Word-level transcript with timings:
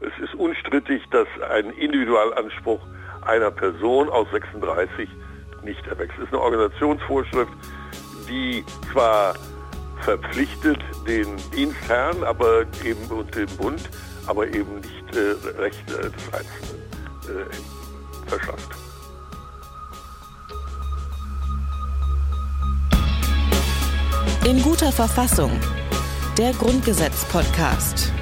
Es 0.00 0.12
ist 0.22 0.34
unstrittig, 0.34 1.02
dass 1.10 1.26
ein 1.50 1.70
Individualanspruch 1.70 2.80
einer 3.22 3.50
Person 3.50 4.08
aus 4.08 4.26
36 4.30 5.08
nicht 5.62 5.86
erwächst. 5.86 6.16
Es 6.18 6.24
ist 6.24 6.32
eine 6.32 6.42
Organisationsvorschrift, 6.42 7.52
die 8.28 8.64
zwar 8.92 9.34
verpflichtet 10.02 10.78
den 11.06 11.36
Dienstherrn 11.54 12.22
aber 12.24 12.66
eben 12.84 13.04
und 13.06 13.34
den 13.34 13.48
Bund, 13.56 13.80
aber 14.26 14.46
eben 14.48 14.76
nicht 14.76 15.16
äh, 15.16 15.58
Rechte 15.58 16.10
des 16.10 16.32
Einzelnen 16.32 16.82
äh, 17.24 18.28
verschafft. 18.28 18.70
In 24.44 24.62
guter 24.62 24.92
Verfassung. 24.92 25.50
Der 26.38 26.52
Grundgesetz-Podcast. 26.52 28.12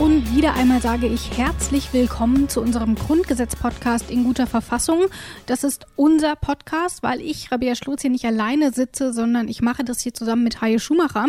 Und 0.00 0.34
wieder 0.34 0.54
einmal 0.54 0.80
sage 0.80 1.06
ich 1.08 1.36
herzlich 1.36 1.92
willkommen 1.92 2.48
zu 2.48 2.62
unserem 2.62 2.94
Grundgesetz-Podcast 2.94 4.10
in 4.10 4.24
guter 4.24 4.46
Verfassung. 4.46 5.08
Das 5.44 5.62
ist 5.62 5.84
unser 5.94 6.36
Podcast, 6.36 7.02
weil 7.02 7.20
ich, 7.20 7.52
Rabia 7.52 7.74
Schlotz, 7.74 8.00
hier 8.00 8.10
nicht 8.10 8.24
alleine 8.24 8.72
sitze, 8.72 9.12
sondern 9.12 9.46
ich 9.46 9.60
mache 9.60 9.84
das 9.84 10.00
hier 10.00 10.14
zusammen 10.14 10.42
mit 10.42 10.62
Haie 10.62 10.78
Schumacher. 10.78 11.26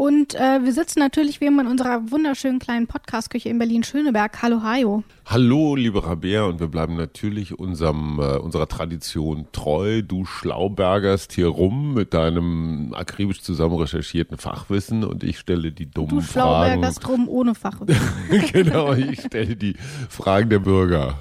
Und 0.00 0.34
äh, 0.34 0.64
wir 0.64 0.72
sitzen 0.72 1.00
natürlich 1.00 1.42
wie 1.42 1.44
immer 1.44 1.60
in 1.60 1.68
unserer 1.68 2.10
wunderschönen 2.10 2.58
kleinen 2.58 2.86
Podcast-Küche 2.86 3.50
in 3.50 3.58
Berlin-Schöneberg. 3.58 4.40
Hallo 4.40 4.62
Hajo. 4.62 5.04
Hallo, 5.26 5.76
liebe 5.76 6.02
Rabea, 6.02 6.44
und 6.44 6.58
wir 6.58 6.68
bleiben 6.68 6.96
natürlich 6.96 7.58
unserem, 7.58 8.18
äh, 8.18 8.38
unserer 8.38 8.66
Tradition 8.66 9.48
treu. 9.52 10.00
Du 10.00 10.24
schlaubergerst 10.24 11.34
hier 11.34 11.48
rum 11.48 11.92
mit 11.92 12.14
deinem 12.14 12.94
akribisch 12.94 13.42
zusammen 13.42 13.74
recherchierten 13.74 14.38
Fachwissen 14.38 15.04
und 15.04 15.22
ich 15.22 15.38
stelle 15.38 15.70
die 15.70 15.90
dummen 15.90 16.08
du 16.08 16.20
Fragen. 16.22 16.22
Du 16.22 16.30
schlaubergerst 16.30 17.06
rum 17.06 17.28
ohne 17.28 17.54
Fachwissen. 17.54 18.00
genau, 18.54 18.94
ich 18.94 19.20
stelle 19.20 19.54
die 19.54 19.74
Fragen 20.08 20.48
der 20.48 20.60
Bürger. 20.60 21.18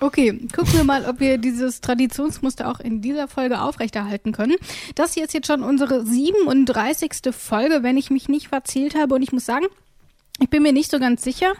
Okay, 0.00 0.32
gucken 0.54 0.74
wir 0.74 0.84
mal, 0.84 1.06
ob 1.06 1.18
wir 1.18 1.38
dieses 1.38 1.80
Traditionsmuster 1.80 2.70
auch 2.70 2.78
in 2.78 3.00
dieser 3.02 3.26
Folge 3.26 3.60
aufrechterhalten 3.60 4.30
können. 4.30 4.54
Das 4.94 5.14
hier 5.14 5.24
ist 5.24 5.34
jetzt 5.34 5.48
schon 5.48 5.64
unsere 5.64 6.06
37. 6.06 7.32
Folge, 7.32 7.82
wenn 7.82 7.96
ich 7.96 8.08
mich 8.10 8.28
nicht 8.28 8.48
verzählt 8.48 8.94
habe. 8.94 9.16
Und 9.16 9.22
ich 9.22 9.32
muss 9.32 9.44
sagen, 9.44 9.66
ich 10.40 10.48
bin 10.50 10.62
mir 10.62 10.72
nicht 10.72 10.90
so 10.90 11.00
ganz 11.00 11.22
sicher, 11.22 11.52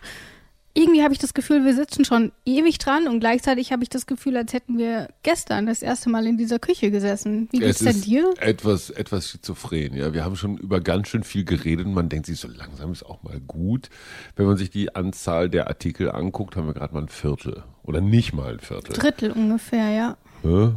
irgendwie 0.74 1.02
habe 1.02 1.12
ich 1.12 1.18
das 1.18 1.34
Gefühl, 1.34 1.64
wir 1.64 1.74
sitzen 1.74 2.04
schon 2.04 2.30
ewig 2.44 2.78
dran 2.78 3.08
und 3.08 3.20
gleichzeitig 3.20 3.72
habe 3.72 3.82
ich 3.82 3.88
das 3.88 4.06
Gefühl, 4.06 4.36
als 4.36 4.52
hätten 4.52 4.78
wir 4.78 5.08
gestern 5.22 5.66
das 5.66 5.82
erste 5.82 6.08
Mal 6.08 6.26
in 6.26 6.36
dieser 6.36 6.58
Küche 6.58 6.90
gesessen. 6.90 7.48
Wie 7.50 7.58
geht's 7.58 7.80
denn 7.80 8.00
dir? 8.00 8.32
Etwas, 8.38 8.90
etwas 8.90 9.28
schizophren, 9.28 9.94
ja. 9.94 10.12
Wir 10.12 10.24
haben 10.24 10.36
schon 10.36 10.56
über 10.56 10.80
ganz 10.80 11.08
schön 11.08 11.24
viel 11.24 11.44
geredet 11.44 11.86
und 11.86 11.94
man 11.94 12.08
denkt 12.08 12.26
sich, 12.26 12.38
so 12.38 12.48
langsam 12.48 12.92
ist 12.92 13.04
auch 13.04 13.22
mal 13.22 13.40
gut. 13.40 13.88
Wenn 14.36 14.46
man 14.46 14.56
sich 14.56 14.70
die 14.70 14.94
Anzahl 14.94 15.48
der 15.48 15.66
Artikel 15.66 16.10
anguckt, 16.10 16.54
haben 16.54 16.66
wir 16.66 16.74
gerade 16.74 16.94
mal 16.94 17.02
ein 17.02 17.08
Viertel. 17.08 17.64
Oder 17.82 18.00
nicht 18.00 18.32
mal 18.32 18.52
ein 18.52 18.60
Viertel. 18.60 18.92
Drittel 18.92 19.32
ungefähr, 19.32 19.90
ja. 19.90 20.16
ja? 20.44 20.74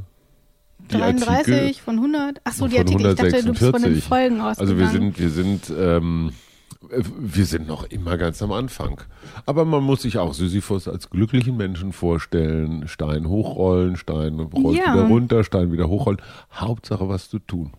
33 0.88 1.30
Artikel, 1.30 1.74
von 1.76 1.96
100. 1.98 2.42
Achso, 2.44 2.68
die 2.68 2.80
Artikel, 2.80 3.06
146. 3.06 3.26
ich 3.26 3.32
dachte, 3.32 3.46
du 3.46 3.52
bist 3.52 3.84
von 3.84 3.94
den 3.94 4.02
Folgen 4.02 4.42
ausgegangen. 4.42 4.60
Also 4.60 4.78
wir 4.80 4.88
sind, 4.88 5.20
wir 5.20 5.30
sind, 5.30 5.74
ähm, 5.78 6.32
wir 6.82 7.46
sind 7.46 7.68
noch 7.68 7.84
immer 7.84 8.18
ganz 8.18 8.42
am 8.42 8.52
Anfang. 8.52 9.02
Aber 9.46 9.66
man 9.66 9.84
muss 9.84 10.02
sich 10.02 10.18
auch 10.18 10.34
Sisyphus 10.34 10.88
als 10.88 11.10
glücklichen 11.10 11.56
Menschen 11.56 11.94
vorstellen. 11.94 12.88
Stein 12.88 13.28
hochrollen, 13.28 13.96
Stein 13.98 14.40
rollt 14.40 14.78
ja. 14.78 14.94
wieder 14.94 15.08
runter, 15.08 15.44
Stein 15.44 15.72
wieder 15.72 15.88
hochrollen. 15.88 16.22
Hauptsache 16.52 17.08
was 17.08 17.30
zu 17.30 17.40
tun. 17.40 17.74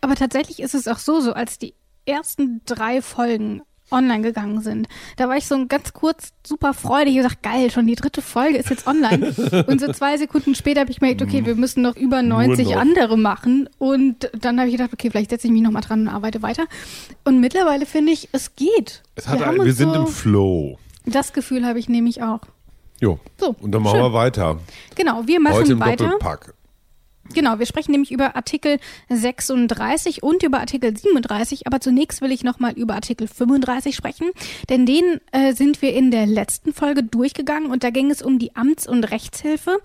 Aber 0.00 0.16
tatsächlich 0.16 0.60
ist 0.60 0.74
es 0.74 0.88
auch 0.88 0.98
so, 0.98 1.20
so 1.20 1.32
als 1.32 1.58
die 1.58 1.74
ersten 2.04 2.62
drei 2.64 3.00
Folgen 3.00 3.62
online 3.90 4.22
gegangen 4.22 4.60
sind. 4.60 4.88
Da 5.16 5.28
war 5.28 5.36
ich 5.36 5.46
so 5.46 5.66
ganz 5.66 5.92
kurz 5.92 6.32
super 6.46 6.74
freudig 6.74 7.16
und 7.16 7.22
gesagt, 7.22 7.42
geil, 7.42 7.70
schon 7.70 7.86
die 7.86 7.94
dritte 7.94 8.22
Folge 8.22 8.58
ist 8.58 8.70
jetzt 8.70 8.86
online. 8.86 9.34
und 9.66 9.80
so 9.80 9.92
zwei 9.92 10.16
Sekunden 10.16 10.54
später 10.54 10.80
habe 10.80 10.90
ich 10.90 11.00
gemerkt, 11.00 11.22
okay, 11.22 11.44
wir 11.44 11.54
müssen 11.54 11.82
noch 11.82 11.96
über 11.96 12.22
90 12.22 12.68
noch. 12.68 12.76
andere 12.76 13.16
machen. 13.16 13.68
Und 13.78 14.30
dann 14.38 14.58
habe 14.58 14.68
ich 14.68 14.76
gedacht, 14.76 14.92
okay, 14.92 15.10
vielleicht 15.10 15.30
setze 15.30 15.46
ich 15.46 15.52
mich 15.52 15.62
nochmal 15.62 15.82
dran 15.82 16.02
und 16.02 16.08
arbeite 16.08 16.42
weiter. 16.42 16.64
Und 17.24 17.40
mittlerweile 17.40 17.86
finde 17.86 18.12
ich, 18.12 18.28
es 18.32 18.54
geht. 18.56 19.02
Es 19.14 19.28
hat 19.28 19.40
wir, 19.40 19.48
ein, 19.48 19.64
wir 19.64 19.72
sind 19.72 19.92
so, 19.92 20.00
im 20.00 20.06
Flow. 20.06 20.78
Das 21.06 21.32
Gefühl 21.32 21.64
habe 21.64 21.78
ich 21.78 21.88
nämlich 21.88 22.22
auch. 22.22 22.40
Jo. 23.00 23.18
So, 23.38 23.54
und 23.60 23.72
dann 23.72 23.82
machen 23.82 23.96
schön. 23.96 24.04
wir 24.04 24.12
weiter. 24.12 24.58
Genau, 24.94 25.22
wir 25.26 25.40
machen 25.40 25.56
Heute 25.56 25.72
im 25.72 25.80
weiter. 25.80 26.04
Doppelpack. 26.04 26.54
Genau, 27.34 27.58
wir 27.58 27.66
sprechen 27.66 27.92
nämlich 27.92 28.10
über 28.10 28.36
Artikel 28.36 28.78
36 29.08 30.22
und 30.22 30.42
über 30.42 30.60
Artikel 30.60 30.96
37, 30.96 31.66
aber 31.66 31.80
zunächst 31.80 32.22
will 32.22 32.32
ich 32.32 32.44
nochmal 32.44 32.72
über 32.72 32.94
Artikel 32.94 33.28
35 33.28 33.94
sprechen, 33.94 34.30
denn 34.70 34.86
den 34.86 35.20
äh, 35.32 35.52
sind 35.52 35.82
wir 35.82 35.94
in 35.94 36.10
der 36.10 36.26
letzten 36.26 36.72
Folge 36.72 37.02
durchgegangen 37.02 37.70
und 37.70 37.84
da 37.84 37.90
ging 37.90 38.10
es 38.10 38.22
um 38.22 38.38
die 38.38 38.56
Amts- 38.56 38.88
und 38.88 39.04
Rechtshilfe. 39.04 39.78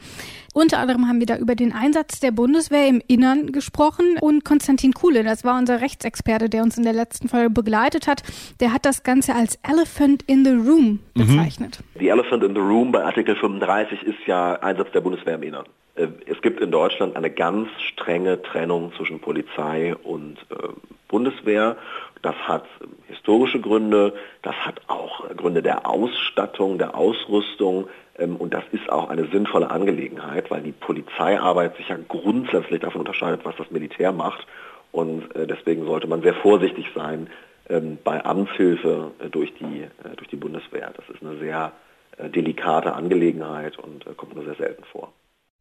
Unter 0.54 0.78
anderem 0.78 1.08
haben 1.08 1.20
wir 1.20 1.26
da 1.26 1.38
über 1.38 1.56
den 1.56 1.74
Einsatz 1.74 2.20
der 2.20 2.32
Bundeswehr 2.32 2.88
im 2.88 3.02
Innern 3.08 3.52
gesprochen 3.52 4.18
und 4.22 4.46
Konstantin 4.46 4.94
Kuhle, 4.94 5.24
das 5.24 5.44
war 5.44 5.58
unser 5.58 5.82
Rechtsexperte, 5.82 6.48
der 6.48 6.64
uns 6.64 6.78
in 6.78 6.84
der 6.84 6.94
letzten 6.94 7.28
Folge 7.28 7.50
begleitet 7.50 8.08
hat, 8.08 8.22
der 8.60 8.72
hat 8.72 8.86
das 8.86 9.04
Ganze 9.04 9.36
als 9.36 9.60
Elephant 9.64 10.24
in 10.28 10.46
the 10.46 10.52
Room 10.52 11.00
mhm. 11.16 11.26
bezeichnet. 11.26 11.80
Mhm. 11.96 12.00
Die 12.00 12.08
Elephant 12.08 12.44
in 12.44 12.54
the 12.54 12.62
Room 12.62 12.92
bei 12.92 13.04
Artikel 13.04 13.36
35 13.36 14.04
ist 14.04 14.20
ja 14.28 14.54
Einsatz 14.62 14.92
der 14.94 15.02
Bundeswehr 15.02 15.36
im 15.36 15.44
Innern. 15.44 15.66
Äh, 15.96 16.08
es 16.26 16.42
gibt 16.42 16.62
in 16.62 16.72
Deutschland 16.72 17.16
eine 17.16 17.30
ganz 17.30 17.70
strenge 17.90 18.42
Trennung 18.42 18.94
zwischen 18.98 19.20
Polizei 19.20 19.96
und 19.96 20.38
äh, 20.50 20.70
Bundeswehr. 21.08 21.78
Das 22.22 22.36
hat 22.36 22.66
historische 23.08 23.60
Gründe, 23.60 24.14
das 24.42 24.56
hat 24.56 24.82
auch 24.88 25.30
Gründe 25.36 25.62
der 25.62 25.88
Ausstattung, 25.88 26.78
der 26.78 26.96
Ausrüstung 26.96 27.90
ähm, 28.18 28.38
und 28.38 28.54
das 28.54 28.64
ist 28.72 28.90
auch 28.90 29.10
eine 29.10 29.28
sinnvolle 29.28 29.70
Angelegenheit, 29.70 30.50
weil 30.50 30.62
die 30.62 30.72
Polizeiarbeit 30.72 31.76
sich 31.78 31.90
ja 31.90 31.98
grundsätzlich 32.08 32.82
davon 32.82 33.02
unterscheidet, 33.02 33.42
was 33.44 33.56
das 33.58 33.72
Militär 33.72 34.12
macht 34.12 34.48
und 34.92 35.36
äh, 35.36 35.48
deswegen 35.48 35.86
sollte 35.86 36.08
man 36.08 36.22
sehr 36.22 36.36
vorsichtig 36.36 36.88
sein 36.96 37.30
ähm, 37.70 37.98
bei 38.04 38.24
Amtshilfe 38.24 39.12
äh, 39.20 39.30
durch, 39.30 39.54
die, 39.56 39.82
äh, 39.84 40.16
durch 40.16 40.30
die 40.30 40.36
Bundeswehr. 40.36 40.92
Das 40.96 41.10
ist 41.10 41.22
eine 41.22 41.38
sehr 41.40 41.72
äh, 42.18 42.30
delikate 42.30 42.94
Angelegenheit 42.94 43.78
und 43.80 44.08
äh, 44.08 44.14
kommt 44.16 44.36
nur 44.36 44.46
sehr 44.46 44.56
selten 44.56 44.84
vor. 44.86 45.12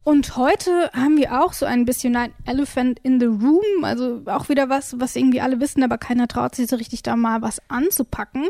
Und 0.04 0.36
heute 0.36 0.90
haben 0.92 1.16
wir 1.16 1.40
auch 1.40 1.52
so 1.52 1.64
ein 1.64 1.84
bisschen 1.84 2.16
ein 2.16 2.32
Elephant 2.44 2.98
in 3.04 3.20
the 3.20 3.26
Room, 3.26 3.84
also 3.84 4.22
auch 4.26 4.48
wieder 4.48 4.68
was, 4.68 4.98
was 4.98 5.14
irgendwie 5.14 5.40
alle 5.40 5.60
wissen, 5.60 5.82
aber 5.84 5.96
keiner 5.96 6.26
traut 6.26 6.56
sich 6.56 6.68
so 6.68 6.76
richtig 6.76 7.02
da 7.02 7.14
mal 7.14 7.40
was 7.40 7.62
anzupacken. 7.68 8.48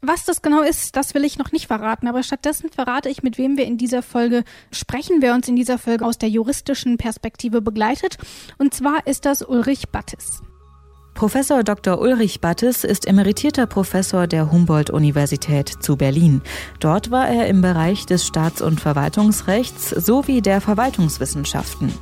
Was 0.00 0.24
das 0.24 0.42
genau 0.42 0.62
ist, 0.62 0.96
das 0.96 1.14
will 1.14 1.24
ich 1.24 1.38
noch 1.38 1.52
nicht 1.52 1.68
verraten, 1.68 2.08
aber 2.08 2.24
stattdessen 2.24 2.68
verrate 2.70 3.08
ich, 3.08 3.22
mit 3.22 3.38
wem 3.38 3.56
wir 3.56 3.64
in 3.64 3.78
dieser 3.78 4.02
Folge 4.02 4.42
sprechen, 4.72 5.18
wer 5.20 5.34
uns 5.34 5.46
in 5.46 5.54
dieser 5.54 5.78
Folge 5.78 6.04
aus 6.04 6.18
der 6.18 6.28
juristischen 6.28 6.96
Perspektive 6.96 7.62
begleitet. 7.62 8.18
Und 8.58 8.74
zwar 8.74 9.06
ist 9.06 9.24
das 9.24 9.42
Ulrich 9.42 9.90
Battis. 9.90 10.42
Professor 11.14 11.62
Dr. 11.62 12.00
Ulrich 12.00 12.40
Battes 12.40 12.84
ist 12.84 13.06
emeritierter 13.06 13.66
Professor 13.66 14.26
der 14.26 14.50
Humboldt-Universität 14.50 15.68
zu 15.68 15.96
Berlin. 15.96 16.42
Dort 16.80 17.10
war 17.10 17.28
er 17.28 17.46
im 17.46 17.60
Bereich 17.60 18.06
des 18.06 18.26
Staats- 18.26 18.62
und 18.62 18.80
Verwaltungsrechts 18.80 19.90
sowie 19.90 20.40
der 20.40 20.60
Verwaltungswissenschaften. 20.60 21.92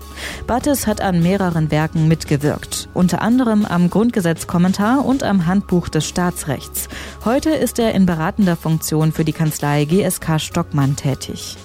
Battes 0.47 0.87
hat 0.87 1.01
an 1.01 1.23
mehreren 1.23 1.71
Werken 1.71 2.09
mitgewirkt, 2.09 2.89
unter 2.95 3.21
anderem 3.21 3.67
am 3.67 3.91
Grundgesetzkommentar 3.91 5.05
und 5.05 5.23
am 5.23 5.47
Handbuch 5.47 5.89
des 5.89 6.07
Staatsrechts. 6.07 6.89
Heute 7.25 7.51
ist 7.51 7.79
er 7.79 7.93
in 7.95 8.07
beratender 8.07 8.57
Funktion 8.57 9.13
für 9.13 9.25
die 9.25 9.35
Kanzlei 9.35 9.85
GSK 9.85 10.41
Stockmann 10.41 10.97
tätig. 10.97 11.57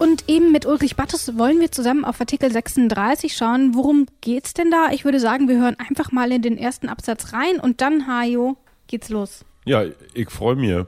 Und 0.00 0.30
eben 0.30 0.50
mit 0.50 0.64
Ulrich 0.64 0.96
Battes 0.96 1.36
wollen 1.36 1.60
wir 1.60 1.70
zusammen 1.70 2.06
auf 2.06 2.18
Artikel 2.20 2.50
36 2.50 3.36
schauen. 3.36 3.74
Worum 3.74 4.06
geht's 4.22 4.54
denn 4.54 4.70
da? 4.70 4.92
Ich 4.92 5.04
würde 5.04 5.20
sagen, 5.20 5.46
wir 5.46 5.60
hören 5.60 5.76
einfach 5.78 6.10
mal 6.10 6.32
in 6.32 6.40
den 6.40 6.56
ersten 6.56 6.88
Absatz 6.88 7.34
rein 7.34 7.60
und 7.60 7.82
dann, 7.82 8.06
Hajo, 8.06 8.56
geht's 8.86 9.10
los. 9.10 9.44
Ja, 9.66 9.84
ich 10.14 10.30
freue 10.30 10.56
mich. 10.56 10.86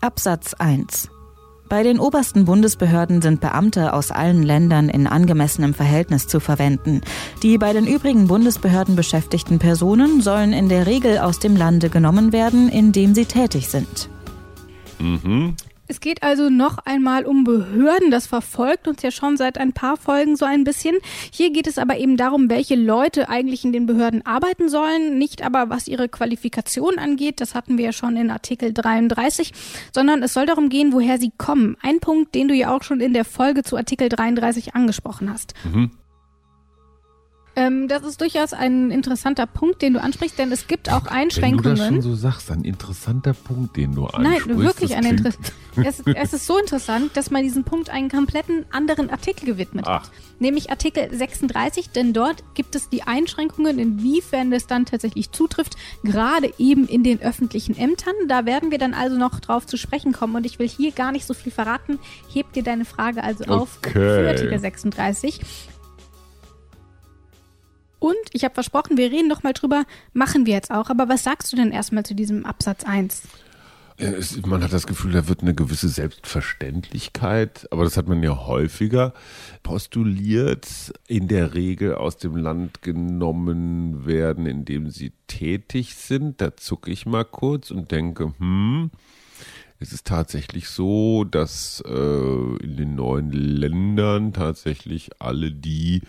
Absatz 0.00 0.54
1. 0.54 1.10
Bei 1.68 1.82
den 1.82 1.98
obersten 1.98 2.44
Bundesbehörden 2.44 3.20
sind 3.20 3.40
Beamte 3.40 3.92
aus 3.92 4.12
allen 4.12 4.44
Ländern 4.44 4.88
in 4.90 5.08
angemessenem 5.08 5.74
Verhältnis 5.74 6.28
zu 6.28 6.38
verwenden. 6.38 7.00
Die 7.42 7.58
bei 7.58 7.72
den 7.72 7.84
übrigen 7.84 8.28
Bundesbehörden 8.28 8.94
beschäftigten 8.94 9.58
Personen 9.58 10.20
sollen 10.20 10.52
in 10.52 10.68
der 10.68 10.86
Regel 10.86 11.18
aus 11.18 11.40
dem 11.40 11.56
Lande 11.56 11.90
genommen 11.90 12.32
werden, 12.32 12.68
in 12.68 12.92
dem 12.92 13.12
sie 13.12 13.24
tätig 13.24 13.68
sind. 13.68 14.08
Mhm. 15.00 15.56
Es 15.86 16.00
geht 16.00 16.22
also 16.22 16.48
noch 16.48 16.78
einmal 16.78 17.26
um 17.26 17.44
Behörden. 17.44 18.10
Das 18.10 18.26
verfolgt 18.26 18.88
uns 18.88 19.02
ja 19.02 19.10
schon 19.10 19.36
seit 19.36 19.58
ein 19.58 19.72
paar 19.72 19.96
Folgen 19.96 20.36
so 20.36 20.44
ein 20.44 20.64
bisschen. 20.64 20.96
Hier 21.30 21.50
geht 21.50 21.66
es 21.66 21.78
aber 21.78 21.98
eben 21.98 22.16
darum, 22.16 22.48
welche 22.48 22.74
Leute 22.74 23.28
eigentlich 23.28 23.64
in 23.64 23.72
den 23.72 23.86
Behörden 23.86 24.24
arbeiten 24.24 24.68
sollen. 24.68 25.18
Nicht 25.18 25.44
aber, 25.44 25.68
was 25.68 25.86
ihre 25.86 26.08
Qualifikation 26.08 26.98
angeht. 26.98 27.40
Das 27.40 27.54
hatten 27.54 27.76
wir 27.76 27.86
ja 27.86 27.92
schon 27.92 28.16
in 28.16 28.30
Artikel 28.30 28.72
33. 28.72 29.52
Sondern 29.92 30.22
es 30.22 30.32
soll 30.32 30.46
darum 30.46 30.70
gehen, 30.70 30.92
woher 30.92 31.18
sie 31.18 31.32
kommen. 31.36 31.76
Ein 31.82 32.00
Punkt, 32.00 32.34
den 32.34 32.48
du 32.48 32.54
ja 32.54 32.74
auch 32.74 32.82
schon 32.82 33.00
in 33.00 33.12
der 33.12 33.24
Folge 33.24 33.62
zu 33.62 33.76
Artikel 33.76 34.08
33 34.08 34.74
angesprochen 34.74 35.30
hast. 35.30 35.54
Mhm. 35.64 35.90
Ähm, 37.56 37.88
das 37.88 38.02
ist 38.02 38.20
durchaus 38.20 38.52
ein 38.52 38.90
interessanter 38.90 39.46
Punkt, 39.46 39.82
den 39.82 39.94
du 39.94 40.02
ansprichst, 40.02 40.38
denn 40.38 40.50
es 40.50 40.66
gibt 40.66 40.90
auch 40.90 41.06
Einschränkungen. 41.06 41.64
Wenn 41.64 41.74
du 41.74 41.80
das 41.80 41.88
schon 41.88 42.02
so 42.02 42.14
sagst, 42.14 42.50
ein 42.50 42.62
interessanter 42.62 43.32
Punkt, 43.32 43.76
den 43.76 43.94
du 43.94 44.06
ansprichst. 44.06 44.46
Nein, 44.46 44.58
wirklich 44.58 44.96
ein 44.96 45.04
interessanter. 45.04 45.52
Es, 45.76 46.00
es, 46.06 46.32
ist 46.32 46.46
so 46.46 46.56
interessant, 46.56 47.16
dass 47.16 47.32
man 47.32 47.42
diesen 47.42 47.64
Punkt 47.64 47.90
einen 47.90 48.08
kompletten 48.08 48.64
anderen 48.70 49.10
Artikel 49.10 49.44
gewidmet 49.44 49.86
Ach. 49.88 50.04
hat. 50.04 50.10
Nämlich 50.38 50.70
Artikel 50.70 51.12
36, 51.12 51.90
denn 51.90 52.12
dort 52.12 52.44
gibt 52.54 52.76
es 52.76 52.88
die 52.88 53.02
Einschränkungen, 53.02 53.80
inwiefern 53.80 54.52
es 54.52 54.68
dann 54.68 54.86
tatsächlich 54.86 55.32
zutrifft, 55.32 55.76
gerade 56.04 56.52
eben 56.58 56.86
in 56.86 57.02
den 57.02 57.20
öffentlichen 57.20 57.76
Ämtern. 57.76 58.14
Da 58.28 58.46
werden 58.46 58.70
wir 58.70 58.78
dann 58.78 58.94
also 58.94 59.16
noch 59.16 59.40
drauf 59.40 59.66
zu 59.66 59.76
sprechen 59.76 60.12
kommen 60.12 60.36
und 60.36 60.46
ich 60.46 60.60
will 60.60 60.68
hier 60.68 60.92
gar 60.92 61.10
nicht 61.10 61.26
so 61.26 61.34
viel 61.34 61.50
verraten. 61.50 61.98
Heb 62.32 62.52
dir 62.52 62.62
deine 62.62 62.84
Frage 62.84 63.24
also 63.24 63.44
auf 63.46 63.78
okay. 63.78 63.92
für 63.92 64.28
Artikel 64.28 64.58
36. 64.58 65.40
Und 68.04 68.16
ich 68.34 68.44
habe 68.44 68.52
versprochen, 68.52 68.98
wir 68.98 69.10
reden 69.10 69.28
noch 69.28 69.44
mal 69.44 69.54
drüber, 69.54 69.86
machen 70.12 70.44
wir 70.44 70.52
jetzt 70.52 70.70
auch. 70.70 70.90
Aber 70.90 71.08
was 71.08 71.24
sagst 71.24 71.50
du 71.50 71.56
denn 71.56 71.70
erstmal 71.70 72.04
zu 72.04 72.14
diesem 72.14 72.44
Absatz 72.44 72.84
1? 72.84 73.22
Es, 73.96 74.44
man 74.44 74.62
hat 74.62 74.74
das 74.74 74.86
Gefühl, 74.86 75.12
da 75.12 75.26
wird 75.26 75.40
eine 75.40 75.54
gewisse 75.54 75.88
Selbstverständlichkeit, 75.88 77.66
aber 77.70 77.84
das 77.84 77.96
hat 77.96 78.06
man 78.06 78.22
ja 78.22 78.46
häufiger 78.46 79.14
postuliert, 79.62 80.68
in 81.08 81.28
der 81.28 81.54
Regel 81.54 81.94
aus 81.94 82.18
dem 82.18 82.36
Land 82.36 82.82
genommen 82.82 84.04
werden, 84.04 84.44
in 84.44 84.66
dem 84.66 84.90
sie 84.90 85.14
tätig 85.26 85.94
sind. 85.94 86.42
Da 86.42 86.58
zucke 86.58 86.90
ich 86.90 87.06
mal 87.06 87.24
kurz 87.24 87.70
und 87.70 87.90
denke, 87.90 88.34
hm, 88.36 88.90
es 89.78 89.94
ist 89.94 90.06
tatsächlich 90.06 90.68
so, 90.68 91.24
dass 91.24 91.82
äh, 91.86 92.56
in 92.62 92.76
den 92.76 92.96
neuen 92.96 93.32
Ländern 93.32 94.34
tatsächlich 94.34 95.22
alle 95.22 95.52
die 95.52 96.02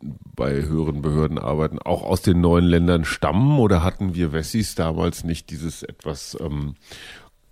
bei 0.00 0.62
höheren 0.62 1.02
Behörden 1.02 1.38
arbeiten, 1.38 1.78
auch 1.78 2.02
aus 2.02 2.22
den 2.22 2.40
neuen 2.40 2.64
Ländern 2.64 3.04
stammen? 3.04 3.58
Oder 3.58 3.82
hatten 3.82 4.14
wir 4.14 4.32
Wessis 4.32 4.74
damals 4.74 5.24
nicht 5.24 5.50
dieses 5.50 5.82
etwas 5.82 6.36
ähm, 6.40 6.74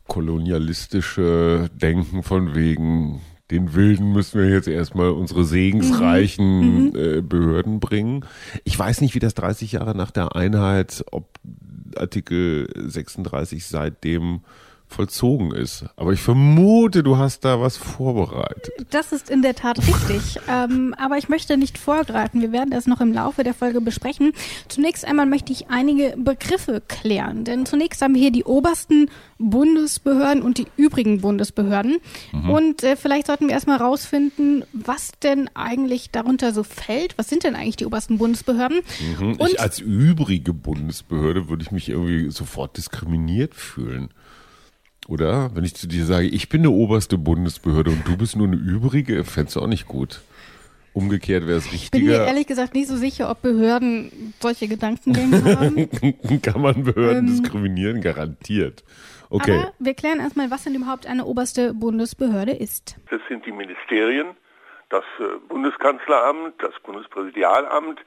kolonialistische 0.07 1.71
Denken 1.75 2.23
von 2.23 2.55
wegen, 2.55 3.21
den 3.51 3.75
Wilden 3.75 4.13
müssen 4.13 4.41
wir 4.41 4.49
jetzt 4.49 4.69
erstmal 4.69 5.11
unsere 5.11 5.45
segensreichen 5.45 6.61
mhm. 6.61 6.85
mhm. 6.89 6.97
äh, 6.97 7.21
Behörden 7.21 7.81
bringen. 7.81 8.25
Ich 8.65 8.79
weiß 8.79 9.01
nicht, 9.01 9.15
wie 9.15 9.21
das 9.21 9.35
30 9.35 9.73
Jahre 9.73 9.97
nach 9.97 10.11
der 10.11 10.37
Einheit, 10.37 11.05
ob 11.11 11.39
Artikel 11.97 12.69
36 12.77 13.67
seitdem 13.67 14.41
vollzogen 14.91 15.53
ist. 15.53 15.85
Aber 15.97 16.13
ich 16.13 16.21
vermute, 16.21 17.03
du 17.03 17.17
hast 17.17 17.45
da 17.45 17.61
was 17.61 17.77
vorbereitet. 17.77 18.73
Das 18.91 19.13
ist 19.13 19.31
in 19.31 19.43
der 19.43 19.55
Tat 19.55 19.79
richtig. 19.79 20.41
ähm, 20.49 20.95
aber 20.99 21.17
ich 21.17 21.29
möchte 21.29 21.57
nicht 21.57 21.79
vorgreifen. 21.79 22.41
Wir 22.41 22.53
werden 22.53 22.71
das 22.71 22.87
noch 22.87 23.01
im 23.01 23.13
Laufe 23.13 23.45
der 23.45 23.55
Folge 23.55 23.81
besprechen. 23.81 24.33
Zunächst 24.69 25.05
einmal 25.05 25.27
möchte 25.27 25.53
ich 25.53 25.71
einige 25.71 26.15
Begriffe 26.17 26.83
klären. 26.87 27.45
Denn 27.45 27.67
zunächst 27.67 28.03
haben 28.03 28.15
wir 28.15 28.21
hier 28.21 28.33
die 28.33 28.45
obersten 28.45 29.09
Bundesbehörden 29.39 30.43
und 30.43 30.59
die 30.59 30.67
übrigen 30.77 31.21
Bundesbehörden. 31.21 31.99
Mhm. 32.33 32.51
Und 32.51 32.83
äh, 32.83 32.97
vielleicht 32.97 33.29
sollten 33.29 33.47
wir 33.47 33.55
erstmal 33.55 33.79
rausfinden, 33.79 34.65
was 34.73 35.13
denn 35.23 35.49
eigentlich 35.55 36.11
darunter 36.11 36.53
so 36.53 36.63
fällt. 36.63 37.17
Was 37.17 37.29
sind 37.29 37.45
denn 37.45 37.55
eigentlich 37.55 37.77
die 37.77 37.87
obersten 37.87 38.19
Bundesbehörden? 38.19 38.81
Mhm. 39.19 39.37
Und 39.37 39.51
ich 39.51 39.61
als 39.61 39.79
übrige 39.79 40.53
Bundesbehörde 40.53 41.49
würde 41.49 41.63
ich 41.63 41.71
mich 41.71 41.89
irgendwie 41.89 42.31
sofort 42.31 42.77
diskriminiert 42.77 43.55
fühlen. 43.55 44.11
Oder? 45.11 45.51
Wenn 45.55 45.65
ich 45.65 45.75
zu 45.75 45.89
dir 45.89 46.05
sage, 46.05 46.29
ich 46.29 46.49
bin 46.49 46.61
eine 46.61 46.71
oberste 46.71 47.19
Bundesbehörde 47.19 47.91
und 47.91 48.07
du 48.07 48.17
bist 48.17 48.37
nur 48.37 48.47
eine 48.47 48.57
übrige, 48.57 49.25
fändest 49.25 49.57
du 49.57 49.61
auch 49.61 49.67
nicht 49.67 49.89
gut. 49.89 50.21
Umgekehrt 50.93 51.49
wäre 51.49 51.59
es 51.59 51.73
richtiger. 51.73 51.85
Ich 51.85 51.91
bin 51.91 52.05
mir 52.07 52.27
ehrlich 52.27 52.47
gesagt 52.47 52.75
nicht 52.75 52.87
so 52.87 52.97
sicher, 52.97 53.29
ob 53.29 53.43
Behörden 53.43 54.35
solche 54.39 54.69
Gedankengänge 54.69 55.43
haben. 55.45 56.43
Kann 56.43 56.63
man 56.63 56.85
Behörden 56.85 57.27
ähm, 57.27 57.27
diskriminieren? 57.27 58.01
Garantiert. 58.01 58.85
Okay. 59.31 59.59
Aber 59.59 59.73
wir 59.81 59.95
klären 59.95 60.21
erstmal, 60.21 60.51
was 60.53 60.63
denn 60.63 60.77
überhaupt 60.77 61.09
eine 61.09 61.25
oberste 61.25 61.75
Bundesbehörde 61.75 62.53
ist. 62.53 62.97
Das 63.11 63.21
sind 63.29 63.45
die 63.47 63.53
Ministerien, 63.53 64.37
das 64.91 65.05
äh, 65.19 65.39
Bundeskanzleramt, 65.49 66.55
das 66.59 66.75
Bundespräsidialamt. 66.85 68.01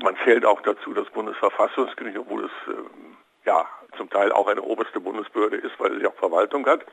Man 0.00 0.14
zählt 0.24 0.44
auch 0.44 0.60
dazu 0.62 0.94
das 0.94 1.08
Bundesverfassungsgericht, 1.10 2.16
obwohl 2.16 2.44
es 2.44 2.52
ähm, 2.68 3.16
ja 3.44 3.66
zum 3.96 4.10
Teil 4.10 4.32
auch 4.32 4.46
eine 4.46 4.62
oberste 4.62 5.00
Bundesbehörde 5.00 5.56
ist, 5.56 5.78
weil 5.78 5.98
sie 5.98 6.06
auch 6.06 6.14
Verwaltung 6.14 6.66
hat. 6.66 6.84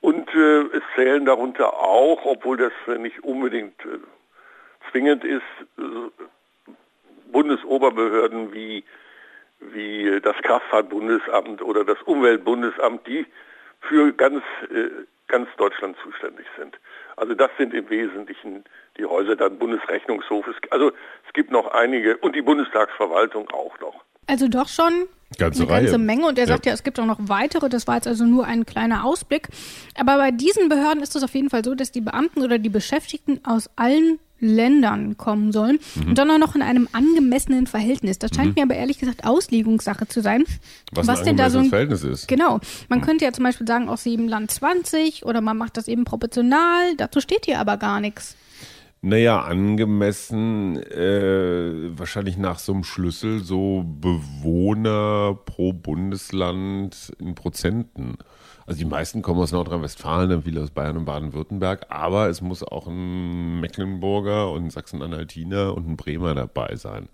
Und 0.00 0.28
äh, 0.34 0.62
es 0.76 0.82
zählen 0.96 1.24
darunter 1.24 1.74
auch, 1.74 2.24
obwohl 2.24 2.56
das 2.56 2.72
nicht 2.98 3.22
unbedingt 3.22 3.78
äh, 3.84 3.98
zwingend 4.90 5.24
ist, 5.24 5.42
äh, 5.78 5.82
Bundesoberbehörden 7.30 8.52
wie, 8.52 8.84
wie 9.60 10.20
das 10.20 10.36
Kraftfahrtbundesamt 10.42 11.62
oder 11.62 11.84
das 11.84 12.00
Umweltbundesamt, 12.02 13.06
die 13.06 13.26
für 13.80 14.12
ganz, 14.12 14.42
äh, 14.70 14.90
ganz 15.28 15.48
Deutschland 15.56 15.96
zuständig 16.02 16.46
sind. 16.58 16.78
Also 17.16 17.34
das 17.34 17.50
sind 17.58 17.74
im 17.74 17.88
Wesentlichen 17.90 18.64
die 18.98 19.04
Häuser, 19.04 19.36
dann 19.36 19.58
Bundesrechnungshof. 19.58 20.46
Also 20.70 20.88
es 21.26 21.32
gibt 21.32 21.50
noch 21.50 21.68
einige 21.72 22.16
und 22.18 22.34
die 22.34 22.42
Bundestagsverwaltung 22.42 23.48
auch 23.50 23.78
noch. 23.80 24.04
Also 24.26 24.48
doch 24.48 24.68
schon 24.68 25.08
ganze 25.38 25.62
eine 25.62 25.72
Reihe. 25.72 25.84
ganze 25.84 25.98
Menge. 25.98 26.26
Und 26.26 26.38
er 26.38 26.46
sagt 26.46 26.66
ja. 26.66 26.70
ja, 26.70 26.74
es 26.74 26.82
gibt 26.82 26.98
auch 27.00 27.06
noch 27.06 27.18
weitere. 27.20 27.68
Das 27.68 27.86
war 27.86 27.96
jetzt 27.96 28.08
also 28.08 28.24
nur 28.24 28.46
ein 28.46 28.66
kleiner 28.66 29.04
Ausblick. 29.04 29.48
Aber 29.94 30.16
bei 30.16 30.30
diesen 30.30 30.68
Behörden 30.68 31.02
ist 31.02 31.16
es 31.16 31.22
auf 31.22 31.34
jeden 31.34 31.50
Fall 31.50 31.64
so, 31.64 31.74
dass 31.74 31.92
die 31.92 32.00
Beamten 32.00 32.42
oder 32.42 32.58
die 32.58 32.68
Beschäftigten 32.68 33.40
aus 33.44 33.70
allen 33.76 34.18
Ländern 34.42 35.16
kommen 35.16 35.52
sollen 35.52 35.78
mhm. 35.94 36.08
und 36.08 36.18
dann 36.18 36.30
auch 36.30 36.38
noch 36.38 36.56
in 36.56 36.62
einem 36.62 36.88
angemessenen 36.92 37.68
Verhältnis. 37.68 38.18
Das 38.18 38.32
scheint 38.34 38.48
mhm. 38.48 38.54
mir 38.56 38.62
aber 38.64 38.74
ehrlich 38.74 38.98
gesagt 38.98 39.24
Auslegungssache 39.24 40.08
zu 40.08 40.20
sein. 40.20 40.44
Was, 40.90 41.06
was 41.06 41.22
denn 41.22 41.36
da 41.36 41.48
so 41.48 41.60
ein 41.60 41.66
Verhältnis 41.66 42.02
ist. 42.02 42.26
Genau. 42.26 42.60
Man 42.88 42.98
mhm. 42.98 43.04
könnte 43.04 43.24
ja 43.24 43.32
zum 43.32 43.44
Beispiel 43.44 43.66
sagen, 43.66 43.88
aus 43.88 44.04
jedem 44.04 44.26
Land 44.26 44.50
20 44.50 45.24
oder 45.24 45.40
man 45.40 45.56
macht 45.56 45.76
das 45.76 45.86
eben 45.86 46.04
proportional. 46.04 46.96
Dazu 46.96 47.20
steht 47.20 47.44
hier 47.44 47.60
aber 47.60 47.76
gar 47.76 48.00
nichts. 48.00 48.36
Naja, 49.04 49.40
angemessen, 49.42 50.76
äh, 50.76 51.98
wahrscheinlich 51.98 52.36
nach 52.36 52.60
so 52.60 52.72
einem 52.72 52.84
Schlüssel, 52.84 53.42
so 53.42 53.84
Bewohner 53.84 55.36
pro 55.44 55.72
Bundesland 55.72 57.12
in 57.18 57.34
Prozenten. 57.34 58.16
Also 58.64 58.78
die 58.78 58.84
meisten 58.84 59.20
kommen 59.22 59.40
aus 59.40 59.50
Nordrhein-Westfalen, 59.50 60.30
dann 60.30 60.42
viele 60.44 60.62
aus 60.62 60.70
Bayern 60.70 60.98
und 60.98 61.04
Baden-Württemberg, 61.04 61.86
aber 61.88 62.28
es 62.28 62.42
muss 62.42 62.62
auch 62.62 62.86
ein 62.86 63.58
Mecklenburger 63.60 64.52
und 64.52 64.66
ein 64.66 64.70
Sachsen-Anhaltiner 64.70 65.74
und 65.74 65.88
ein 65.88 65.96
Bremer 65.96 66.36
dabei 66.36 66.76
sein. 66.76 67.08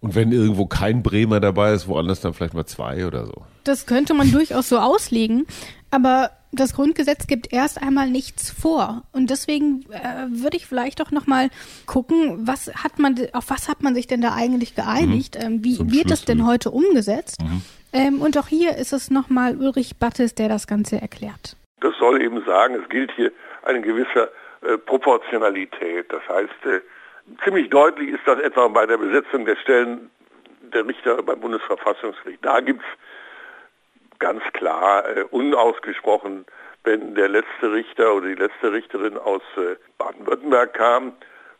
Und 0.00 0.14
wenn 0.14 0.32
irgendwo 0.32 0.66
kein 0.66 1.02
Bremer 1.02 1.40
dabei 1.40 1.72
ist, 1.72 1.88
woanders 1.88 2.20
dann 2.20 2.34
vielleicht 2.34 2.54
mal 2.54 2.66
zwei 2.66 3.06
oder 3.06 3.26
so. 3.26 3.44
Das 3.64 3.86
könnte 3.86 4.14
man 4.14 4.30
durchaus 4.30 4.68
so 4.68 4.78
auslegen, 4.78 5.46
aber 5.90 6.30
das 6.52 6.74
Grundgesetz 6.74 7.26
gibt 7.26 7.52
erst 7.52 7.82
einmal 7.82 8.08
nichts 8.08 8.50
vor. 8.50 9.02
Und 9.12 9.30
deswegen 9.30 9.84
äh, 9.90 10.26
würde 10.28 10.56
ich 10.56 10.66
vielleicht 10.66 11.00
doch 11.00 11.10
nochmal 11.10 11.50
gucken, 11.86 12.46
was 12.46 12.72
hat 12.82 12.98
man, 12.98 13.16
auf 13.32 13.50
was 13.50 13.68
hat 13.68 13.82
man 13.82 13.94
sich 13.94 14.06
denn 14.06 14.20
da 14.20 14.34
eigentlich 14.34 14.74
geeinigt? 14.74 15.36
Mhm. 15.36 15.44
Ähm, 15.44 15.64
wie 15.64 15.74
so 15.74 15.90
wird 15.90 16.10
das 16.10 16.24
denn 16.24 16.46
heute 16.46 16.70
umgesetzt? 16.70 17.42
Mhm. 17.42 17.62
Ähm, 17.92 18.20
und 18.20 18.38
auch 18.38 18.48
hier 18.48 18.76
ist 18.76 18.92
es 18.92 19.10
nochmal 19.10 19.56
Ulrich 19.56 19.96
Battes, 19.96 20.34
der 20.34 20.48
das 20.48 20.66
Ganze 20.66 21.00
erklärt. 21.00 21.56
Das 21.80 21.94
soll 21.98 22.22
eben 22.22 22.44
sagen, 22.44 22.74
es 22.74 22.88
gilt 22.88 23.10
hier 23.16 23.32
eine 23.64 23.80
gewisse 23.80 24.30
äh, 24.62 24.78
Proportionalität. 24.78 26.06
Das 26.10 26.22
heißt, 26.28 26.66
äh, 26.66 26.80
ziemlich 27.44 27.70
deutlich 27.70 28.10
ist 28.10 28.26
das 28.26 28.38
etwa 28.40 28.68
bei 28.68 28.86
der 28.86 28.98
Besetzung 28.98 29.44
der 29.44 29.56
Stellen 29.56 30.10
der 30.72 30.86
Richter 30.86 31.22
beim 31.22 31.40
Bundesverfassungsgericht. 31.40 32.44
Da 32.44 32.60
gibt 32.60 32.82
es 32.82 34.18
ganz 34.18 34.42
klar 34.52 35.04
äh, 35.08 35.22
unausgesprochen, 35.30 36.46
wenn 36.84 37.14
der 37.14 37.28
letzte 37.28 37.72
Richter 37.72 38.14
oder 38.14 38.28
die 38.28 38.34
letzte 38.34 38.72
Richterin 38.72 39.16
aus 39.18 39.42
äh, 39.56 39.76
Baden-Württemberg 39.98 40.74
kam 40.74 41.12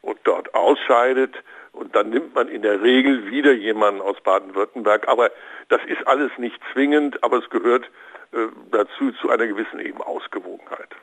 und 0.03 0.19
dort 0.25 0.55
ausscheidet 0.55 1.35
und 1.73 1.95
dann 1.95 2.11
nimmt 2.11 2.35
man 2.35 2.49
in 2.49 2.63
der 2.63 2.83
Regel 2.83 3.31
wieder 3.31 3.53
jemanden 3.53 4.01
aus 4.01 4.21
Baden-Württemberg. 4.23 5.09
Aber 5.09 5.31
das 5.69 5.81
ist 5.87 6.07
alles 6.07 6.31
nicht 6.39 6.59
zwingend, 6.73 7.23
aber 7.23 7.39
es 7.39 7.51
gehört 7.51 7.85
äh, 8.33 8.47
dazu 8.71 9.13
zu 9.21 9.31
einer 9.31 9.47
gewissen 9.47 9.81
eben 9.81 10.01
Ausgewogenheit. 10.01 10.95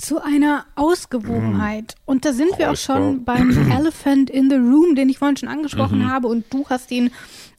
Zu 0.00 0.22
einer 0.22 0.64
Ausgewogenheit. 0.76 1.94
Mhm. 1.96 2.02
Und 2.06 2.24
da 2.24 2.32
sind 2.32 2.58
wir 2.58 2.70
auch 2.70 2.76
schon 2.76 3.24
beim 3.24 3.50
Elephant 3.70 4.30
in 4.30 4.48
the 4.48 4.56
Room, 4.56 4.94
den 4.94 5.08
ich 5.08 5.18
vorhin 5.18 5.36
schon 5.36 5.48
angesprochen 5.48 6.00
mhm. 6.00 6.10
habe. 6.10 6.28
Und 6.28 6.46
du 6.50 6.66
hast 6.68 6.90
ihn 6.90 7.10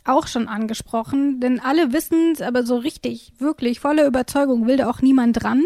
auch 0.06 0.28
schon 0.28 0.48
angesprochen, 0.48 1.40
denn 1.40 1.60
alle 1.60 1.94
wissen 1.94 2.32
es, 2.34 2.42
aber 2.42 2.64
so 2.64 2.78
richtig, 2.78 3.34
wirklich, 3.38 3.80
voller 3.80 4.08
Überzeugung 4.08 4.66
will 4.66 4.78
da 4.78 4.90
auch 4.90 5.02
niemand 5.02 5.44
dran. 5.44 5.64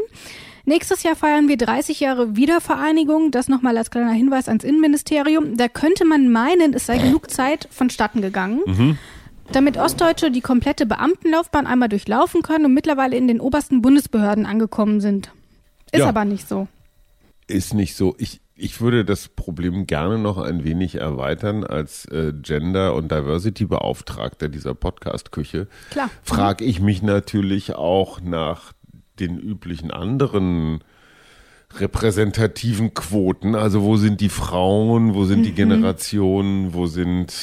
Nächstes 0.65 1.03
Jahr 1.03 1.15
feiern 1.15 1.47
wir 1.47 1.57
30 1.57 1.99
Jahre 1.99 2.35
Wiedervereinigung. 2.35 3.31
Das 3.31 3.49
nochmal 3.49 3.77
als 3.77 3.91
kleiner 3.91 4.11
Hinweis 4.11 4.47
ans 4.47 4.63
Innenministerium. 4.63 5.57
Da 5.57 5.67
könnte 5.67 6.05
man 6.05 6.31
meinen, 6.31 6.73
es 6.73 6.85
sei 6.85 6.97
genug 6.97 7.29
Zeit 7.29 7.67
vonstatten 7.69 8.21
gegangen. 8.21 8.61
Mhm. 8.65 8.97
Damit 9.51 9.77
Ostdeutsche 9.77 10.31
die 10.31 10.41
komplette 10.41 10.85
Beamtenlaufbahn 10.85 11.67
einmal 11.67 11.89
durchlaufen 11.89 12.41
können 12.43 12.65
und 12.65 12.73
mittlerweile 12.73 13.17
in 13.17 13.27
den 13.27 13.41
obersten 13.41 13.81
Bundesbehörden 13.81 14.45
angekommen 14.45 15.01
sind. 15.01 15.31
Ist 15.93 15.99
ja. 15.99 16.09
aber 16.09 16.25
nicht 16.25 16.49
so. 16.49 16.67
Ist 17.47 17.73
nicht 17.73 17.95
so. 17.95 18.15
Ich, 18.17 18.41
ich 18.55 18.81
würde 18.81 19.05
das 19.05 19.27
Problem 19.27 19.85
gerne 19.85 20.17
noch 20.17 20.39
ein 20.39 20.63
wenig 20.63 20.95
erweitern 20.95 21.63
als 21.63 22.05
äh, 22.05 22.33
Gender- 22.33 22.95
und 22.95 23.11
Diversity-Beauftragter 23.11 24.49
dieser 24.49 24.73
Podcast-Küche. 24.73 25.67
Klar. 25.91 26.09
Frage 26.23 26.65
ich 26.65 26.79
mich 26.79 27.03
natürlich 27.03 27.75
auch 27.75 28.21
nach 28.21 28.73
den 29.19 29.37
üblichen 29.37 29.91
anderen 29.91 30.83
repräsentativen 31.79 32.93
Quoten. 32.93 33.55
Also 33.55 33.81
wo 33.81 33.97
sind 33.97 34.21
die 34.21 34.29
Frauen, 34.29 35.13
wo 35.13 35.25
sind 35.25 35.39
mhm. 35.39 35.43
die 35.43 35.51
Generationen, 35.53 36.73
wo 36.73 36.85
sind 36.87 37.33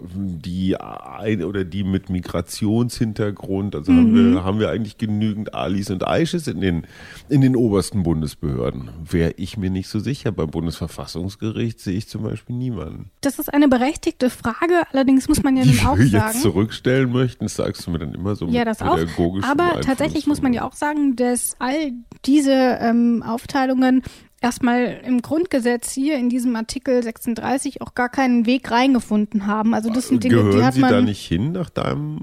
die 0.00 0.76
ein 0.76 1.42
oder 1.42 1.64
die 1.64 1.82
mit 1.82 2.08
Migrationshintergrund? 2.08 3.74
Also 3.74 3.92
mhm. 3.92 3.96
haben, 3.96 4.14
wir, 4.14 4.22
mhm. 4.22 4.44
haben 4.44 4.60
wir 4.60 4.70
eigentlich 4.70 4.98
genügend 4.98 5.54
Alis 5.54 5.90
und 5.90 6.06
Aisches 6.06 6.46
in 6.46 6.60
den, 6.60 6.86
in 7.28 7.40
den 7.40 7.56
obersten 7.56 8.02
Bundesbehörden? 8.02 8.90
Wäre 9.08 9.34
ich 9.36 9.56
mir 9.56 9.70
nicht 9.70 9.88
so 9.88 9.98
sicher. 9.98 10.30
Beim 10.30 10.50
Bundesverfassungsgericht 10.50 11.80
sehe 11.80 11.96
ich 11.96 12.08
zum 12.08 12.22
Beispiel 12.22 12.56
niemanden. 12.56 13.10
Das 13.20 13.38
ist 13.38 13.52
eine 13.52 13.68
berechtigte 13.68 14.30
Frage, 14.30 14.82
allerdings 14.92 15.28
muss 15.28 15.42
man 15.42 15.56
ja 15.56 15.64
die 15.64 15.70
nun 15.70 15.86
auch 15.86 15.96
sagen. 15.96 16.10
jetzt 16.10 16.42
zurückstellen 16.42 17.10
möchten, 17.12 17.48
sagst 17.48 17.86
du 17.86 17.90
mir 17.90 17.98
dann 17.98 18.14
immer 18.14 18.36
so 18.36 18.46
ja, 18.46 18.64
das 18.64 18.82
auch. 18.82 18.98
Aber 19.42 19.80
tatsächlich 19.80 20.26
muss 20.26 20.42
man 20.42 20.52
ja 20.52 20.64
auch 20.64 20.74
sagen, 20.74 21.16
dass 21.16 21.56
all 21.58 21.92
diese 22.24 22.52
ähm, 22.52 23.22
Aufteilungen 23.26 23.79
Verfassungen 23.80 24.02
erstmal 24.40 25.00
im 25.04 25.22
Grundgesetz 25.22 25.92
hier 25.92 26.16
in 26.16 26.28
diesem 26.28 26.56
Artikel 26.56 27.02
36 27.02 27.82
auch 27.82 27.94
gar 27.94 28.08
keinen 28.08 28.46
Weg 28.46 28.70
reingefunden 28.70 29.46
haben. 29.46 29.74
Also 29.74 29.90
das 29.90 30.08
sind 30.08 30.24
Dinge, 30.24 30.36
Gehören 30.36 30.56
die 30.56 30.64
hat 30.64 30.74
Sie 30.74 30.80
man. 30.80 30.90
da 30.90 31.00
nicht 31.02 31.26
hin 31.26 31.52
nach 31.52 31.70
deinem 31.70 32.20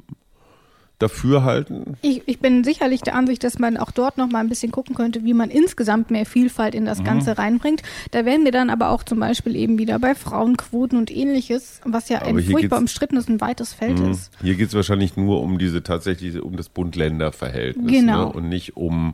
Dafürhalten? 0.99 1.95
Ich, 2.01 2.23
ich 2.25 2.39
bin 2.39 2.63
sicherlich 2.63 3.01
der 3.01 3.13
Ansicht, 3.13 3.43
dass 3.43 3.59
man 3.59 3.77
auch 3.77 3.91
dort 3.91 4.17
noch 4.17 4.29
mal 4.31 4.39
ein 4.39 4.49
bisschen 4.49 4.71
gucken 4.71 4.95
könnte, 4.95 5.23
wie 5.23 5.35
man 5.35 5.51
insgesamt 5.51 6.09
mehr 6.09 6.25
Vielfalt 6.25 6.73
in 6.73 6.85
das 6.85 6.99
mhm. 6.99 7.03
Ganze 7.03 7.37
reinbringt. 7.37 7.83
Da 8.09 8.25
wären 8.25 8.45
wir 8.45 8.51
dann 8.51 8.71
aber 8.71 8.89
auch 8.89 9.03
zum 9.03 9.19
Beispiel 9.19 9.55
eben 9.55 9.77
wieder 9.77 9.99
bei 9.99 10.15
Frauenquoten 10.15 10.97
und 10.97 11.15
ähnliches, 11.15 11.81
was 11.85 12.09
ja 12.09 12.21
aber 12.21 12.29
ein 12.29 12.43
furchtbar 12.43 12.79
umstrittenes 12.79 13.27
und 13.27 13.41
weites 13.41 13.73
Feld 13.73 13.99
mh. 13.99 14.09
ist. 14.09 14.31
Hier 14.41 14.55
geht 14.55 14.69
es 14.69 14.73
wahrscheinlich 14.73 15.15
nur 15.15 15.41
um 15.41 15.59
diese 15.59 15.83
tatsächlich 15.83 16.41
um 16.41 16.57
das 16.57 16.69
Bund-Länder-Verhältnis 16.69 17.91
genau. 17.91 18.25
ne? 18.25 18.33
und 18.33 18.49
nicht 18.49 18.75
um 18.75 19.13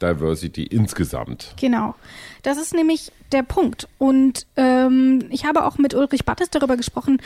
Diversity 0.00 0.64
insgesamt. 0.64 1.54
Genau. 1.60 1.94
Das 2.42 2.58
ist 2.58 2.74
nämlich 2.74 3.12
der 3.32 3.42
Punkt. 3.42 3.88
Und 3.98 4.46
ähm, 4.56 5.28
ich 5.30 5.44
habe 5.44 5.64
auch 5.64 5.78
mit 5.78 5.94
Ulrich 5.94 6.24
Battes 6.24 6.50
darüber 6.50 6.76
gesprochen, 6.76 7.20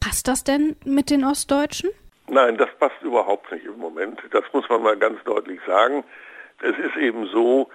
passt 0.00 0.28
das 0.28 0.44
denn 0.44 0.76
mit 0.84 1.10
den 1.10 1.24
Ostdeutschen? 1.24 1.90
Nein, 2.28 2.56
das 2.56 2.68
passt 2.78 3.00
überhaupt 3.02 3.50
nicht 3.52 3.66
im 3.66 3.78
Moment. 3.78 4.20
Das 4.30 4.44
muss 4.52 4.68
man 4.68 4.82
mal 4.82 4.96
ganz 4.96 5.22
deutlich 5.24 5.60
sagen. 5.66 6.04
Es 6.62 6.76
ist 6.78 6.96
eben 6.96 7.26
so, 7.26 7.68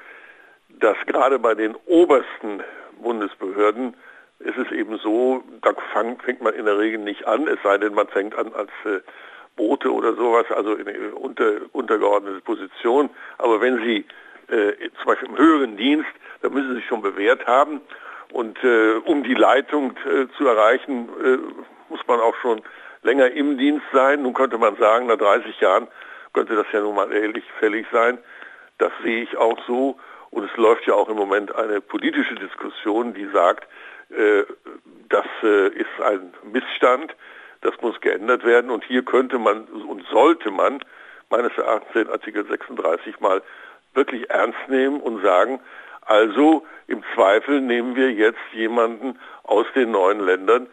dass 0.79 0.97
gerade 1.05 1.37
bei 1.37 1.53
den 1.53 1.75
obersten 1.85 2.63
Bundesbehörden 3.01 3.95
ist 4.39 4.57
es 4.57 4.71
eben 4.71 4.97
so, 4.97 5.43
da 5.61 5.73
fängt 5.93 6.41
man 6.41 6.53
in 6.53 6.65
der 6.65 6.77
Regel 6.77 6.99
nicht 6.99 7.27
an, 7.27 7.47
es 7.47 7.59
sei 7.61 7.77
denn, 7.77 7.93
man 7.93 8.07
fängt 8.07 8.35
an 8.35 8.53
als 8.53 8.71
äh, 8.85 9.01
Bote 9.57 9.93
oder 9.93 10.15
sowas, 10.15 10.45
also 10.55 10.75
in 10.75 10.87
eine 10.87 11.13
unter, 11.13 11.53
untergeordnete 11.73 12.39
Position. 12.41 13.09
Aber 13.37 13.59
wenn 13.59 13.83
Sie 13.83 13.97
äh, 13.97 14.05
zum 14.49 15.05
Beispiel 15.05 15.29
im 15.29 15.37
höheren 15.37 15.77
Dienst, 15.77 16.09
da 16.41 16.49
müssen 16.49 16.69
sie 16.69 16.75
sich 16.75 16.87
schon 16.87 17.01
bewährt 17.01 17.45
haben. 17.45 17.81
Und 18.31 18.63
äh, 18.63 18.95
um 19.05 19.23
die 19.23 19.33
Leitung 19.33 19.95
äh, 20.05 20.27
zu 20.37 20.47
erreichen, 20.47 21.09
äh, 21.23 21.37
muss 21.89 22.05
man 22.07 22.19
auch 22.19 22.35
schon 22.41 22.61
länger 23.01 23.31
im 23.31 23.57
Dienst 23.57 23.85
sein. 23.91 24.21
Nun 24.21 24.33
könnte 24.33 24.57
man 24.57 24.75
sagen, 24.77 25.07
nach 25.07 25.17
30 25.17 25.59
Jahren 25.59 25.87
könnte 26.33 26.55
das 26.55 26.67
ja 26.71 26.81
nun 26.81 26.95
mal 26.95 27.11
ehrlich 27.11 27.43
fällig 27.59 27.87
sein. 27.91 28.19
Das 28.77 28.91
sehe 29.03 29.23
ich 29.23 29.35
auch 29.37 29.57
so. 29.65 29.97
Und 30.31 30.43
es 30.49 30.55
läuft 30.57 30.85
ja 30.85 30.93
auch 30.93 31.09
im 31.09 31.15
Moment 31.15 31.55
eine 31.55 31.81
politische 31.81 32.35
Diskussion, 32.35 33.15
die 33.15 33.27
sagt, 33.33 33.67
äh, 34.11 34.43
das 35.09 35.25
äh, 35.41 35.69
ist 35.69 36.01
ein 36.03 36.33
Missstand, 36.51 37.15
das 37.61 37.73
muss 37.81 37.99
geändert 37.99 38.45
werden. 38.45 38.69
Und 38.69 38.83
hier 38.83 39.03
könnte 39.03 39.39
man 39.39 39.63
und 39.65 40.05
sollte 40.11 40.51
man 40.51 40.83
meines 41.31 41.51
Erachtens 41.57 41.93
den 41.93 42.09
Artikel 42.09 42.45
36 42.45 43.19
mal 43.19 43.41
wirklich 43.93 44.29
ernst 44.29 44.59
nehmen 44.67 44.99
und 44.99 45.21
sagen, 45.21 45.59
also 46.01 46.65
im 46.87 47.03
Zweifel 47.13 47.61
nehmen 47.61 47.95
wir 47.95 48.11
jetzt 48.11 48.39
jemanden 48.53 49.19
aus 49.43 49.65
den 49.75 49.91
neuen 49.91 50.19
Ländern, 50.19 50.67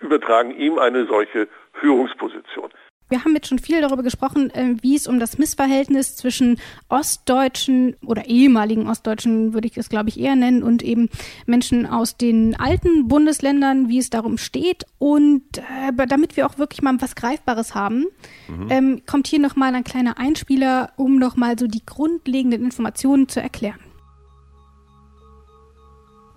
übertragen 0.00 0.54
ihm 0.54 0.78
eine 0.78 1.06
solche 1.06 1.48
Führungsposition. 1.74 2.70
Wir 3.12 3.24
haben 3.26 3.34
jetzt 3.34 3.48
schon 3.48 3.58
viel 3.58 3.82
darüber 3.82 4.02
gesprochen, 4.02 4.48
äh, 4.54 4.74
wie 4.80 4.96
es 4.96 5.06
um 5.06 5.20
das 5.20 5.36
Missverhältnis 5.36 6.16
zwischen 6.16 6.58
Ostdeutschen 6.88 7.94
oder 8.06 8.24
ehemaligen 8.24 8.88
Ostdeutschen, 8.88 9.52
würde 9.52 9.68
ich 9.68 9.76
es 9.76 9.90
glaube 9.90 10.08
ich 10.08 10.18
eher 10.18 10.34
nennen, 10.34 10.62
und 10.62 10.82
eben 10.82 11.10
Menschen 11.44 11.84
aus 11.84 12.16
den 12.16 12.58
alten 12.58 13.08
Bundesländern, 13.08 13.90
wie 13.90 13.98
es 13.98 14.08
darum 14.08 14.38
steht. 14.38 14.86
Und 14.98 15.58
äh, 15.58 16.06
damit 16.08 16.38
wir 16.38 16.46
auch 16.46 16.56
wirklich 16.56 16.80
mal 16.80 16.94
was 17.00 17.14
Greifbares 17.14 17.74
haben, 17.74 18.06
mhm. 18.48 18.70
ähm, 18.70 19.02
kommt 19.04 19.26
hier 19.26 19.40
nochmal 19.40 19.74
ein 19.74 19.84
kleiner 19.84 20.16
Einspieler, 20.16 20.92
um 20.96 21.16
nochmal 21.16 21.58
so 21.58 21.66
die 21.66 21.84
grundlegenden 21.84 22.64
Informationen 22.64 23.28
zu 23.28 23.42
erklären. 23.42 23.91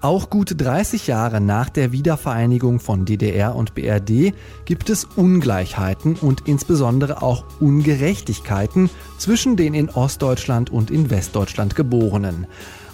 Auch 0.06 0.30
gut 0.30 0.62
30 0.62 1.08
Jahre 1.08 1.42
nach 1.42 1.68
der 1.68 1.92
Wiedervereinigung 1.92 2.80
von 2.80 3.06
DDR 3.06 3.56
und 3.56 3.74
BRD 3.74 4.36
gibt 4.66 4.92
es 4.92 5.04
Ungleichheiten 5.04 6.16
und 6.18 6.44
insbesondere 6.48 7.24
auch 7.24 7.44
Ungerechtigkeiten 7.60 8.92
zwischen 9.18 9.56
den 9.56 9.74
in 9.74 9.90
Ostdeutschland 9.90 10.70
und 10.70 10.92
in 10.92 11.10
Westdeutschland 11.10 11.76
Geborenen. 11.76 12.46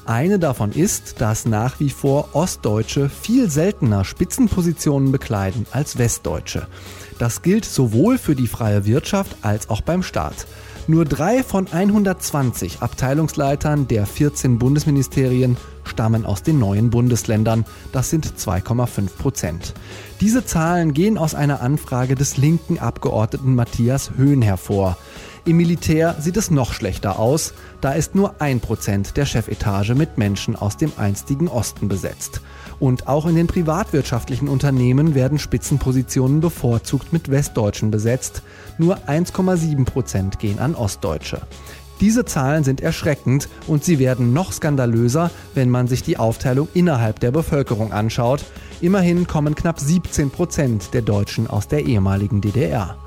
Eine 0.05 0.39
davon 0.39 0.71
ist, 0.71 1.19
dass 1.19 1.45
nach 1.45 1.81
wie 1.81 1.89
vor 1.89 2.29
Ostdeutsche 2.31 3.09
viel 3.09 3.49
seltener 3.49 4.05
Spitzenpositionen 4.05 5.11
bekleiden 5.11 5.65
als 5.71 5.97
Westdeutsche. 5.97 6.67
Das 7.19 7.41
gilt 7.41 7.65
sowohl 7.65 8.19
für 8.19 8.35
die 8.35 8.47
freie 8.47 8.85
Wirtschaft 8.85 9.35
als 9.41 9.69
auch 9.69 9.81
beim 9.81 10.01
Staat. 10.01 10.47
Nur 10.87 11.05
drei 11.05 11.43
von 11.43 11.67
120 11.71 12.81
Abteilungsleitern 12.81 13.87
der 13.87 14.05
14 14.05 14.57
Bundesministerien 14.57 15.55
stammen 15.83 16.25
aus 16.25 16.41
den 16.43 16.59
neuen 16.59 16.89
Bundesländern. 16.89 17.65
Das 17.91 18.09
sind 18.09 18.25
2,5 18.25 19.09
Prozent. 19.17 19.73
Diese 20.21 20.43
Zahlen 20.43 20.93
gehen 20.93 21.17
aus 21.17 21.35
einer 21.35 21.61
Anfrage 21.61 22.15
des 22.15 22.37
linken 22.37 22.79
Abgeordneten 22.79 23.55
Matthias 23.55 24.11
Höhn 24.17 24.41
hervor. 24.41 24.97
Im 25.45 25.57
Militär 25.57 26.15
sieht 26.19 26.37
es 26.37 26.51
noch 26.51 26.73
schlechter 26.73 27.19
aus. 27.19 27.53
Da 27.79 27.93
ist 27.93 28.15
nur 28.15 28.41
ein 28.41 28.59
Prozent 28.59 29.17
der 29.17 29.25
Chefetage 29.25 29.95
mit 29.95 30.17
Menschen 30.17 30.55
aus 30.55 30.77
dem 30.77 30.91
einstigen 30.97 31.47
Osten 31.47 31.87
besetzt. 31.87 32.41
Und 32.81 33.07
auch 33.07 33.27
in 33.27 33.35
den 33.35 33.45
privatwirtschaftlichen 33.45 34.49
Unternehmen 34.49 35.13
werden 35.13 35.37
Spitzenpositionen 35.37 36.39
bevorzugt 36.39 37.13
mit 37.13 37.29
Westdeutschen 37.29 37.91
besetzt. 37.91 38.41
Nur 38.79 38.97
1,7 39.07 39.85
Prozent 39.85 40.39
gehen 40.39 40.57
an 40.57 40.73
Ostdeutsche. 40.73 41.41
Diese 41.99 42.25
Zahlen 42.25 42.63
sind 42.63 42.81
erschreckend 42.81 43.49
und 43.67 43.83
sie 43.83 43.99
werden 43.99 44.33
noch 44.33 44.51
skandalöser, 44.51 45.29
wenn 45.53 45.69
man 45.69 45.87
sich 45.87 46.01
die 46.01 46.17
Aufteilung 46.17 46.69
innerhalb 46.73 47.19
der 47.19 47.29
Bevölkerung 47.29 47.93
anschaut. 47.93 48.43
Immerhin 48.81 49.27
kommen 49.27 49.53
knapp 49.53 49.79
17 49.79 50.31
Prozent 50.31 50.95
der 50.95 51.03
Deutschen 51.03 51.45
aus 51.45 51.67
der 51.67 51.85
ehemaligen 51.85 52.41
DDR. 52.41 52.97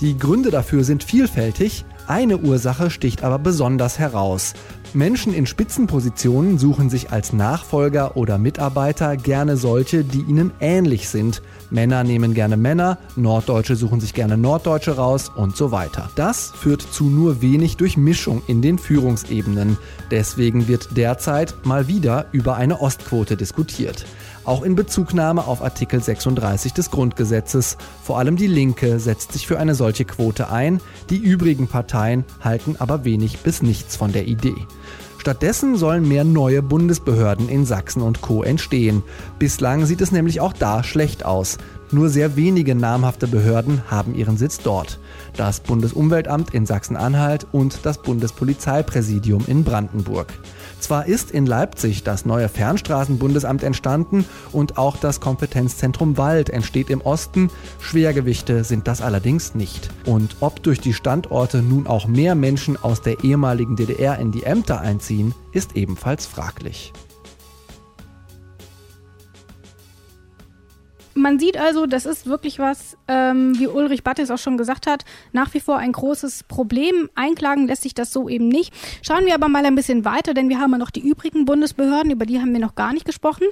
Die 0.00 0.16
Gründe 0.16 0.52
dafür 0.52 0.84
sind 0.84 1.02
vielfältig, 1.02 1.84
eine 2.06 2.38
Ursache 2.38 2.90
sticht 2.90 3.24
aber 3.24 3.38
besonders 3.38 3.98
heraus. 3.98 4.54
Menschen 4.94 5.34
in 5.34 5.46
Spitzenpositionen 5.46 6.56
suchen 6.56 6.88
sich 6.88 7.10
als 7.10 7.32
Nachfolger 7.32 8.16
oder 8.16 8.38
Mitarbeiter 8.38 9.16
gerne 9.16 9.56
solche, 9.56 10.04
die 10.04 10.20
ihnen 10.20 10.52
ähnlich 10.60 11.08
sind. 11.08 11.42
Männer 11.70 12.04
nehmen 12.04 12.32
gerne 12.32 12.56
Männer, 12.56 12.98
Norddeutsche 13.16 13.74
suchen 13.74 14.00
sich 14.00 14.14
gerne 14.14 14.36
Norddeutsche 14.36 14.96
raus 14.96 15.32
und 15.34 15.56
so 15.56 15.72
weiter. 15.72 16.10
Das 16.14 16.52
führt 16.52 16.82
zu 16.82 17.04
nur 17.10 17.42
wenig 17.42 17.76
Durchmischung 17.76 18.42
in 18.46 18.62
den 18.62 18.78
Führungsebenen. 18.78 19.78
Deswegen 20.12 20.68
wird 20.68 20.96
derzeit 20.96 21.54
mal 21.64 21.88
wieder 21.88 22.26
über 22.30 22.54
eine 22.54 22.80
Ostquote 22.80 23.36
diskutiert. 23.36 24.04
Auch 24.44 24.62
in 24.62 24.74
Bezugnahme 24.74 25.46
auf 25.46 25.62
Artikel 25.62 26.02
36 26.02 26.72
des 26.74 26.90
Grundgesetzes. 26.90 27.78
Vor 28.02 28.18
allem 28.18 28.36
die 28.36 28.46
Linke 28.46 29.00
setzt 29.00 29.32
sich 29.32 29.46
für 29.46 29.58
eine 29.58 29.74
solche 29.74 30.04
Quote 30.04 30.50
ein, 30.50 30.80
die 31.08 31.16
übrigen 31.16 31.66
Parteien 31.66 32.24
halten 32.40 32.76
aber 32.78 33.04
wenig 33.04 33.38
bis 33.38 33.62
nichts 33.62 33.96
von 33.96 34.12
der 34.12 34.26
Idee. 34.26 34.54
Stattdessen 35.16 35.76
sollen 35.76 36.06
mehr 36.06 36.22
neue 36.22 36.60
Bundesbehörden 36.60 37.48
in 37.48 37.64
Sachsen 37.64 38.02
und 38.02 38.20
Co. 38.20 38.42
entstehen. 38.42 39.02
Bislang 39.38 39.86
sieht 39.86 40.02
es 40.02 40.12
nämlich 40.12 40.42
auch 40.42 40.52
da 40.52 40.84
schlecht 40.84 41.24
aus. 41.24 41.56
Nur 41.90 42.10
sehr 42.10 42.36
wenige 42.36 42.74
namhafte 42.74 43.26
Behörden 43.26 43.90
haben 43.90 44.14
ihren 44.14 44.36
Sitz 44.36 44.58
dort. 44.58 44.98
Das 45.34 45.60
Bundesumweltamt 45.60 46.52
in 46.52 46.66
Sachsen-Anhalt 46.66 47.46
und 47.52 47.86
das 47.86 48.02
Bundespolizeipräsidium 48.02 49.44
in 49.46 49.64
Brandenburg. 49.64 50.26
Zwar 50.84 51.06
ist 51.06 51.30
in 51.30 51.46
Leipzig 51.46 52.02
das 52.02 52.26
neue 52.26 52.50
Fernstraßenbundesamt 52.50 53.62
entstanden 53.62 54.26
und 54.52 54.76
auch 54.76 54.98
das 54.98 55.18
Kompetenzzentrum 55.18 56.18
Wald 56.18 56.50
entsteht 56.50 56.90
im 56.90 57.00
Osten, 57.00 57.48
Schwergewichte 57.80 58.64
sind 58.64 58.86
das 58.86 59.00
allerdings 59.00 59.54
nicht. 59.54 59.88
Und 60.04 60.36
ob 60.40 60.62
durch 60.62 60.80
die 60.80 60.92
Standorte 60.92 61.62
nun 61.62 61.86
auch 61.86 62.06
mehr 62.06 62.34
Menschen 62.34 62.76
aus 62.76 63.00
der 63.00 63.24
ehemaligen 63.24 63.76
DDR 63.76 64.18
in 64.18 64.30
die 64.30 64.42
Ämter 64.42 64.82
einziehen, 64.82 65.34
ist 65.52 65.74
ebenfalls 65.74 66.26
fraglich. 66.26 66.92
Man 71.14 71.38
sieht 71.38 71.56
also, 71.56 71.86
das 71.86 72.06
ist 72.06 72.26
wirklich 72.26 72.58
was, 72.58 72.96
ähm, 73.06 73.58
wie 73.58 73.68
Ulrich 73.68 74.02
Battes 74.02 74.30
auch 74.32 74.38
schon 74.38 74.56
gesagt 74.56 74.88
hat, 74.88 75.04
nach 75.32 75.54
wie 75.54 75.60
vor 75.60 75.78
ein 75.78 75.92
großes 75.92 76.44
Problem. 76.44 77.08
Einklagen 77.14 77.68
lässt 77.68 77.82
sich 77.82 77.94
das 77.94 78.12
so 78.12 78.28
eben 78.28 78.48
nicht. 78.48 78.74
Schauen 79.02 79.24
wir 79.24 79.34
aber 79.34 79.48
mal 79.48 79.64
ein 79.64 79.76
bisschen 79.76 80.04
weiter, 80.04 80.34
denn 80.34 80.48
wir 80.48 80.58
haben 80.58 80.72
ja 80.72 80.78
noch 80.78 80.90
die 80.90 81.08
übrigen 81.08 81.44
Bundesbehörden, 81.44 82.10
über 82.10 82.26
die 82.26 82.40
haben 82.40 82.52
wir 82.52 82.60
noch 82.60 82.74
gar 82.74 82.92
nicht 82.92 83.06
gesprochen. 83.06 83.46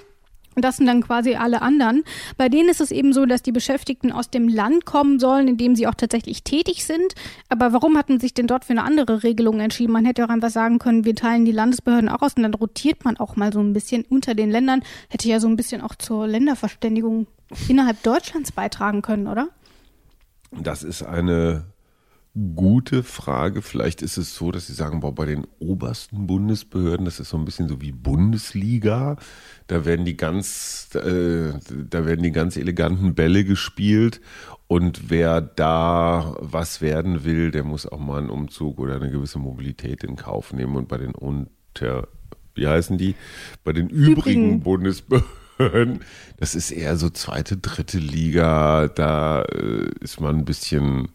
Und 0.55 0.65
das 0.65 0.77
sind 0.77 0.87
dann 0.87 1.03
quasi 1.03 1.35
alle 1.35 1.63
anderen. 1.63 2.05
Bei 2.37 2.49
denen 2.49 2.69
ist 2.69 2.81
es 2.81 2.91
eben 2.91 3.13
so, 3.13 3.25
dass 3.25 3.43
die 3.43 3.53
Beschäftigten 3.53 4.13
aus 4.13 4.29
dem 4.29 4.49
Land 4.49 4.85
kommen 4.85 5.19
sollen, 5.19 5.49
in 5.49 5.57
dem 5.57 5.77
sie 5.77 5.87
auch 5.87 5.95
tatsächlich 5.95 6.43
tätig 6.43 6.85
sind. 6.85 7.15
Aber 7.49 7.73
warum 7.73 7.97
hat 7.97 8.09
man 8.09 8.21
sich 8.21 8.35
denn 8.35 8.47
dort 8.47 8.65
für 8.65 8.73
eine 8.73 8.83
andere 8.83 9.23
Regelung 9.23 9.61
entschieden? 9.61 9.93
Man 9.93 10.05
hätte 10.05 10.25
auch 10.25 10.29
einfach 10.29 10.51
sagen 10.51 10.79
können, 10.79 11.05
wir 11.05 11.15
teilen 11.15 11.45
die 11.45 11.53
Landesbehörden 11.53 12.09
auch 12.09 12.23
aus 12.23 12.35
und 12.37 12.43
dann 12.43 12.55
rotiert 12.55 13.05
man 13.05 13.17
auch 13.17 13.37
mal 13.37 13.53
so 13.53 13.61
ein 13.61 13.73
bisschen 13.73 14.05
unter 14.09 14.35
den 14.35 14.51
Ländern. 14.51 14.83
Hätte 15.09 15.29
ja 15.29 15.41
so 15.41 15.49
ein 15.49 15.57
bisschen 15.57 15.81
auch 15.81 15.95
zur 15.95 16.27
Länderverständigung 16.27 17.27
innerhalb 17.69 18.03
Deutschlands 18.03 18.53
beitragen 18.53 19.03
können, 19.03 19.27
oder? 19.27 19.49
Das 20.51 20.83
ist 20.83 21.03
eine 21.03 21.65
gute 22.55 23.03
Frage. 23.03 23.61
Vielleicht 23.61 24.01
ist 24.01 24.17
es 24.17 24.35
so, 24.35 24.53
dass 24.53 24.67
Sie 24.67 24.73
sagen, 24.73 25.01
boah, 25.01 25.15
bei 25.15 25.27
den 25.27 25.47
obersten 25.59 26.27
Bundesbehörden, 26.27 27.05
das 27.05 27.21
ist 27.21 27.29
so 27.29 27.37
ein 27.37 27.45
bisschen 27.45 27.69
so 27.69 27.81
wie 27.81 27.93
Bundesliga. 27.93 29.17
Da 29.67 29.85
werden 29.85 30.05
die 30.05 30.17
ganz, 30.17 30.89
äh, 30.95 31.53
da 31.91 32.07
werden 32.07 32.23
die 32.23 32.33
ganz 32.33 32.57
eleganten 32.57 33.15
Bälle 33.15 33.45
gespielt. 33.45 34.21
Und 34.67 35.11
wer 35.11 35.43
da 35.43 36.35
was 36.41 36.81
werden 36.81 37.25
will, 37.25 37.51
der 37.51 37.65
muss 37.65 37.87
auch 37.87 37.99
mal 37.99 38.19
einen 38.19 38.31
Umzug 38.31 38.79
oder 38.79 38.97
eine 38.97 39.11
gewisse 39.11 39.39
Mobilität 39.39 40.03
in 40.03 40.17
Kauf 40.17 40.55
nehmen. 40.55 40.77
Und 40.77 40.89
bei 40.89 40.97
den 40.97 41.15
unter, 41.15 42.09
wie 42.55 42.67
heißen 42.67 42.97
die? 42.97 43.15
Bei 43.65 43.75
den 43.75 43.89
übrigen, 43.89 44.13
übrigen. 44.13 44.61
Bundesbehörden, 44.61 45.29
das 46.39 46.55
ist 46.55 46.71
eher 46.71 46.97
so 46.97 47.11
zweite, 47.11 47.57
dritte 47.57 47.99
Liga. 47.99 48.89
Da 48.89 49.43
äh, 49.43 49.91
ist 50.01 50.21
man 50.21 50.37
ein 50.39 50.45
bisschen 50.45 51.09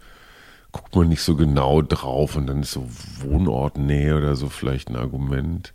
guckt 0.71 0.95
man 0.95 1.09
nicht 1.09 1.21
so 1.21 1.35
genau 1.35 1.81
drauf 1.81 2.35
und 2.35 2.47
dann 2.47 2.61
ist 2.61 2.71
so 2.71 2.87
Wohnortnähe 3.21 4.15
oder 4.15 4.35
so 4.35 4.47
vielleicht 4.47 4.89
ein 4.89 4.95
Argument. 4.95 5.73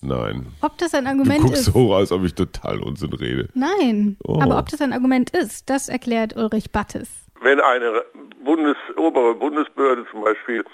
Nein. 0.00 0.46
Ob 0.62 0.76
das 0.78 0.94
ein 0.94 1.06
Argument 1.06 1.38
ist? 1.38 1.42
du 1.42 1.48
guckst 1.48 1.68
ist? 1.68 1.74
so, 1.74 1.94
als 1.94 2.10
ob 2.10 2.24
ich 2.24 2.34
total 2.34 2.80
Unsinn 2.80 3.12
rede. 3.12 3.48
Nein. 3.54 4.16
Oh. 4.24 4.40
Aber 4.40 4.58
ob 4.58 4.68
das 4.68 4.80
ein 4.80 4.92
Argument 4.92 5.30
ist, 5.30 5.70
das 5.70 5.88
erklärt 5.88 6.36
Ulrich 6.36 6.72
Battes. 6.72 7.08
Wenn 7.40 7.60
eine 7.60 8.02
Bundes 8.44 8.76
obere 8.96 9.34
Bundesbehörde, 9.34 10.04
zum 10.10 10.24
Beispiel 10.24 10.64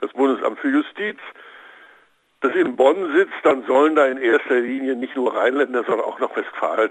das 0.00 0.10
Bundesamt 0.12 0.58
für 0.60 0.70
Justiz, 0.70 1.18
das 2.40 2.54
in 2.54 2.76
Bonn 2.76 3.12
sitzt, 3.14 3.34
dann 3.42 3.64
sollen 3.66 3.96
da 3.96 4.06
in 4.06 4.18
erster 4.18 4.60
Linie 4.60 4.96
nicht 4.96 5.14
nur 5.14 5.34
Rheinländer, 5.34 5.84
sondern 5.84 6.06
auch 6.06 6.18
noch 6.18 6.34
Westfalen 6.36 6.90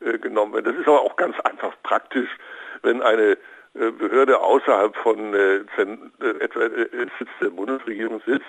äh, 0.00 0.18
genommen 0.18 0.52
werden. 0.52 0.66
Das 0.66 0.76
ist 0.76 0.88
aber 0.88 1.02
auch 1.02 1.16
ganz 1.16 1.38
einfach 1.40 1.72
praktisch, 1.82 2.28
wenn 2.82 3.02
eine 3.02 3.38
äh, 3.74 3.90
Behörde 3.90 4.40
außerhalb 4.40 4.94
von 4.96 5.34
äh, 5.34 5.56
äh 5.56 6.40
etwa 6.40 6.60
äh, 6.60 7.06
Sitz 7.18 7.30
der 7.40 7.50
Bundesregierung 7.50 8.20
sitzt, 8.26 8.44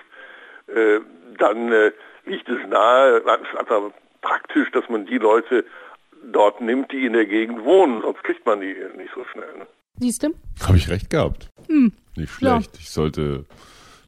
äh, 0.68 1.00
dann 1.38 1.72
äh, 1.72 1.92
liegt 2.26 2.50
es 2.50 2.60
nahe, 2.68 3.18
es 3.18 3.24
ist 3.24 3.60
einfach 3.60 3.92
praktisch, 4.22 4.72
dass 4.72 4.88
man 4.90 5.06
die 5.06 5.18
Leute 5.18 5.66
dort 6.32 6.62
nimmt, 6.62 6.92
die 6.92 7.06
in 7.06 7.14
der 7.14 7.26
Gegend 7.26 7.64
wohnen, 7.64 8.02
sonst 8.02 8.24
kriegt 8.24 8.46
man 8.46 8.62
die 8.62 8.76
nicht 8.98 9.14
so 9.16 9.24
schnell. 9.32 9.58
Ne? 9.58 9.68
Siehst 9.98 10.24
du? 10.24 10.30
Habe 10.66 10.78
ich 10.78 10.90
recht 10.90 11.10
gehabt. 11.10 11.50
Hm. 11.68 11.94
Nicht 12.16 12.34
schlecht. 12.34 12.76
Ja. 12.76 12.80
Ich 12.80 12.92
sollte 12.92 13.46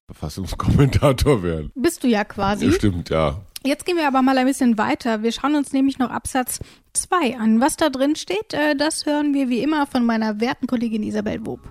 Verfassungskommentator 0.07 1.43
werden. 1.43 1.72
Bist 1.75 2.03
du 2.03 2.07
ja 2.07 2.24
quasi. 2.24 2.65
Ja, 2.65 2.72
stimmt, 2.72 3.10
ja. 3.10 3.41
Jetzt 3.65 3.86
gehen 3.86 3.95
wir 3.95 4.07
aber 4.07 4.22
mal 4.22 4.38
ein 4.38 4.45
bisschen 4.45 4.77
weiter. 4.77 5.24
Wir 5.24 5.31
schauen 5.31 5.55
uns 5.55 5.72
nämlich 5.72 5.98
noch 5.98 6.10
Absatz 6.10 6.60
2 6.93 7.38
an. 7.38 7.62
Was 7.62 7.77
da 7.77 7.89
drin 7.89 8.15
steht, 8.15 8.53
äh, 8.53 8.75
das 8.75 9.05
hören 9.05 9.33
wir 9.33 9.48
wie 9.48 9.60
immer 9.63 9.88
von 9.88 10.05
meiner 10.05 10.41
werten 10.41 10.67
Kollegin 10.67 11.03
Isabel 11.03 11.45
Wob. 11.45 11.62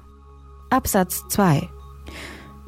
Absatz 0.70 1.22
2 1.28 1.68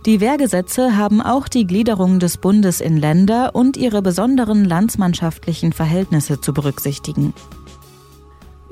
die 0.06 0.20
Wehrgesetze 0.20 0.98
haben 0.98 1.22
auch 1.22 1.48
die 1.48 1.66
Gliederung 1.66 2.18
des 2.18 2.36
Bundes 2.36 2.82
in 2.82 2.98
Länder 2.98 3.54
und 3.54 3.78
ihre 3.78 4.02
besonderen 4.02 4.66
landsmannschaftlichen 4.66 5.72
Verhältnisse 5.72 6.42
zu 6.42 6.52
berücksichtigen. 6.52 7.32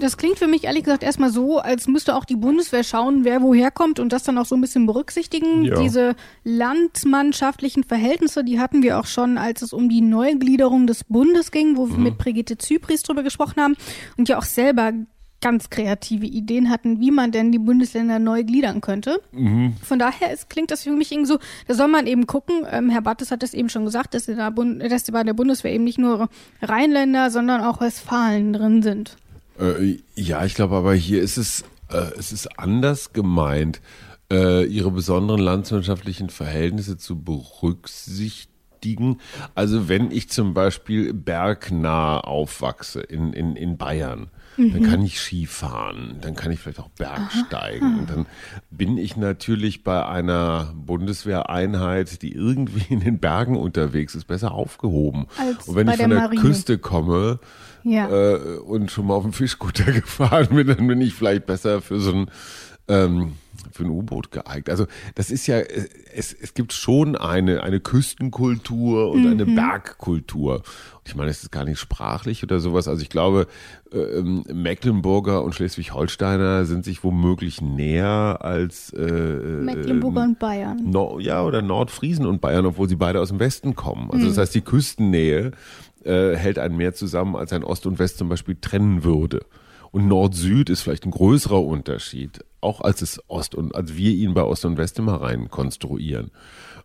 Das 0.02 0.16
klingt 0.16 0.36
für 0.36 0.48
mich 0.48 0.64
ehrlich 0.64 0.82
gesagt 0.82 1.04
erstmal 1.04 1.30
so, 1.30 1.58
als 1.58 1.86
müsste 1.86 2.16
auch 2.16 2.24
die 2.24 2.34
Bundeswehr 2.34 2.82
schauen, 2.82 3.24
wer 3.24 3.40
woher 3.40 3.70
kommt 3.70 4.00
und 4.00 4.12
das 4.12 4.24
dann 4.24 4.36
auch 4.36 4.46
so 4.46 4.56
ein 4.56 4.60
bisschen 4.60 4.84
berücksichtigen. 4.84 5.64
Ja. 5.64 5.80
Diese 5.80 6.16
landsmannschaftlichen 6.42 7.84
Verhältnisse, 7.84 8.42
die 8.42 8.58
hatten 8.58 8.82
wir 8.82 8.98
auch 8.98 9.06
schon, 9.06 9.38
als 9.38 9.62
es 9.62 9.72
um 9.72 9.88
die 9.88 10.00
Neugliederung 10.00 10.88
des 10.88 11.04
Bundes 11.04 11.52
ging, 11.52 11.76
wo 11.76 11.88
wir 11.88 11.96
mhm. 11.96 12.02
mit 12.02 12.18
Brigitte 12.18 12.58
Zypris 12.58 13.04
drüber 13.04 13.22
gesprochen 13.22 13.62
haben 13.62 13.76
und 14.16 14.28
ja 14.28 14.38
auch 14.38 14.42
selber 14.42 14.92
ganz 15.40 15.70
kreative 15.70 16.26
Ideen 16.26 16.68
hatten, 16.68 16.98
wie 16.98 17.10
man 17.12 17.30
denn 17.30 17.52
die 17.52 17.58
Bundesländer 17.58 18.18
neu 18.18 18.42
gliedern 18.42 18.80
könnte. 18.80 19.20
Mhm. 19.32 19.74
Von 19.82 20.00
daher 20.00 20.32
ist, 20.32 20.50
klingt 20.50 20.72
das 20.72 20.82
für 20.82 20.90
mich 20.90 21.12
irgendwie 21.12 21.28
so, 21.28 21.38
da 21.68 21.74
soll 21.74 21.88
man 21.88 22.08
eben 22.08 22.26
gucken, 22.26 22.66
ähm, 22.70 22.90
Herr 22.90 23.02
Battes 23.02 23.30
hat 23.30 23.42
es 23.42 23.54
eben 23.54 23.68
schon 23.68 23.84
gesagt, 23.84 24.14
dass, 24.14 24.26
da 24.26 24.50
Bund, 24.50 24.82
dass 24.82 25.04
bei 25.10 25.22
der 25.22 25.34
Bundeswehr 25.34 25.72
eben 25.72 25.84
nicht 25.84 25.98
nur 25.98 26.28
Rheinländer, 26.60 27.30
sondern 27.30 27.60
auch 27.60 27.80
Westfalen 27.80 28.52
drin 28.52 28.82
sind. 28.82 29.16
Äh, 29.60 29.98
ja, 30.14 30.44
ich 30.44 30.54
glaube 30.54 30.76
aber 30.76 30.94
hier 30.94 31.22
ist 31.22 31.36
es, 31.36 31.64
äh, 31.90 32.10
es 32.18 32.32
ist 32.32 32.58
anders 32.58 33.12
gemeint, 33.12 33.80
äh, 34.32 34.64
ihre 34.64 34.90
besonderen 34.90 35.40
landswirtschaftlichen 35.40 36.30
Verhältnisse 36.30 36.96
zu 36.96 37.22
berücksichtigen. 37.22 39.18
Also 39.54 39.88
wenn 39.88 40.10
ich 40.10 40.30
zum 40.30 40.54
Beispiel 40.54 41.12
bergnah 41.12 42.18
aufwachse 42.20 43.00
in, 43.00 43.32
in, 43.32 43.54
in 43.56 43.76
Bayern, 43.76 44.30
mhm. 44.56 44.72
dann 44.72 44.82
kann 44.84 45.02
ich 45.04 45.20
Ski 45.20 45.46
fahren, 45.46 46.18
dann 46.20 46.34
kann 46.34 46.50
ich 46.50 46.60
vielleicht 46.60 46.80
auch 46.80 46.88
Bergsteigen. 46.88 47.98
Und 48.00 48.10
dann 48.10 48.26
bin 48.70 48.96
ich 48.96 49.16
natürlich 49.16 49.84
bei 49.84 50.04
einer 50.04 50.72
Bundeswehreinheit, 50.74 52.22
die 52.22 52.32
irgendwie 52.32 52.92
in 52.92 53.00
den 53.00 53.18
Bergen 53.18 53.56
unterwegs 53.56 54.14
ist, 54.14 54.26
besser 54.26 54.52
aufgehoben. 54.52 55.26
Als 55.38 55.68
und 55.68 55.76
wenn 55.76 55.88
ich 55.88 55.96
von 55.96 56.10
der, 56.10 56.28
der 56.28 56.40
Küste 56.40 56.78
komme, 56.78 57.38
ja. 57.84 58.08
äh, 58.08 58.58
und 58.58 58.90
schon 58.90 59.06
mal 59.06 59.14
auf 59.14 59.24
dem 59.24 59.32
Fischkutter 59.32 59.92
gefahren 59.92 60.48
bin, 60.54 60.66
dann 60.66 60.86
bin 60.86 61.00
ich 61.00 61.14
vielleicht 61.14 61.46
besser 61.46 61.80
für 61.82 62.00
so 62.00 62.12
ein 62.12 62.30
ähm, 62.88 63.34
für 63.70 63.84
ein 63.84 63.90
U-Boot 63.90 64.30
geeignet. 64.30 64.70
Also 64.70 64.86
das 65.14 65.30
ist 65.30 65.46
ja, 65.46 65.58
es, 65.58 66.32
es 66.32 66.54
gibt 66.54 66.72
schon 66.72 67.16
eine, 67.16 67.62
eine 67.62 67.80
Küstenkultur 67.80 69.10
und 69.10 69.22
mhm. 69.22 69.30
eine 69.30 69.46
Bergkultur. 69.46 70.56
Und 70.56 71.08
ich 71.08 71.14
meine, 71.14 71.30
es 71.30 71.42
ist 71.42 71.52
gar 71.52 71.64
nicht 71.64 71.78
sprachlich 71.78 72.42
oder 72.42 72.60
sowas. 72.60 72.88
Also 72.88 73.02
ich 73.02 73.08
glaube, 73.08 73.46
äh, 73.92 74.22
Mecklenburger 74.22 75.42
und 75.42 75.54
Schleswig-Holsteiner 75.54 76.64
sind 76.64 76.84
sich 76.84 77.04
womöglich 77.04 77.60
näher 77.60 78.38
als 78.40 78.92
äh, 78.92 79.00
Mecklenburger 79.00 80.20
äh, 80.20 80.24
und 80.24 80.38
Bayern. 80.38 80.80
No, 80.84 81.18
ja, 81.18 81.42
oder 81.42 81.62
Nordfriesen 81.62 82.26
und 82.26 82.40
Bayern, 82.40 82.66
obwohl 82.66 82.88
sie 82.88 82.96
beide 82.96 83.20
aus 83.20 83.28
dem 83.28 83.40
Westen 83.40 83.74
kommen. 83.74 84.10
Also 84.10 84.24
mhm. 84.24 84.28
das 84.30 84.38
heißt, 84.38 84.54
die 84.54 84.62
Küstennähe 84.62 85.52
äh, 86.04 86.36
hält 86.36 86.58
einen 86.58 86.76
mehr 86.76 86.94
zusammen, 86.94 87.36
als 87.36 87.52
ein 87.52 87.64
Ost 87.64 87.86
und 87.86 87.98
West 87.98 88.18
zum 88.18 88.28
Beispiel 88.28 88.56
trennen 88.60 89.04
würde. 89.04 89.40
Und 89.90 90.08
Nord-Süd 90.08 90.70
ist 90.70 90.80
vielleicht 90.80 91.04
ein 91.04 91.10
größerer 91.10 91.62
Unterschied, 91.62 92.44
auch 92.60 92.80
als 92.80 93.02
es 93.02 93.20
Ost 93.28 93.54
und 93.54 93.74
als 93.74 93.94
wir 93.94 94.12
ihn 94.12 94.34
bei 94.34 94.42
Ost 94.42 94.64
und 94.64 94.78
West 94.78 94.98
immer 94.98 95.20
rein 95.20 95.50
konstruieren. 95.50 96.30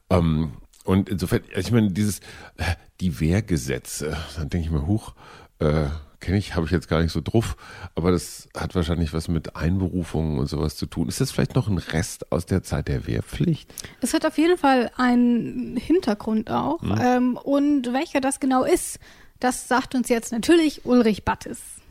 Ähm, 0.10 0.52
und 0.84 1.10
insofern, 1.10 1.42
ich 1.56 1.72
meine, 1.72 1.92
dieses 1.92 2.20
äh, 2.58 2.76
die 3.00 3.20
Wehrgesetze, 3.20 4.18
dann 4.36 4.50
denke 4.50 4.68
ich 4.68 4.72
mir, 4.72 4.88
huch, 4.88 5.14
äh, 5.60 5.88
kenne 6.20 6.38
ich, 6.38 6.56
habe 6.56 6.66
ich 6.66 6.72
jetzt 6.72 6.90
gar 6.90 7.02
nicht 7.02 7.12
so 7.12 7.22
drauf, 7.22 7.56
aber 7.96 8.12
das 8.12 8.50
hat 8.58 8.76
wahrscheinlich 8.76 9.14
was 9.14 9.28
mit 9.28 9.56
Einberufungen 9.56 10.40
und 10.40 10.48
sowas 10.48 10.76
zu 10.76 10.86
tun. 10.86 11.08
Ist 11.08 11.22
das 11.22 11.32
vielleicht 11.32 11.56
noch 11.56 11.68
ein 11.68 11.78
Rest 11.78 12.32
aus 12.32 12.46
der 12.46 12.64
Zeit 12.64 12.88
der 12.88 13.08
Wehrpflicht? 13.08 13.72
Es 14.02 14.14
hat 14.14 14.26
auf 14.26 14.38
jeden 14.38 14.58
Fall 14.58 14.92
einen 14.98 15.78
Hintergrund 15.78 16.50
auch. 16.52 16.82
Hm. 16.82 17.00
Ähm, 17.02 17.38
und 17.38 17.94
welcher 17.94 18.20
das 18.20 18.40
genau 18.40 18.64
ist, 18.64 19.00
das 19.40 19.68
sagt 19.68 19.94
uns 19.96 20.10
jetzt 20.10 20.32
natürlich 20.32 20.86
Ulrich 20.86 21.24
Battes. 21.24 21.82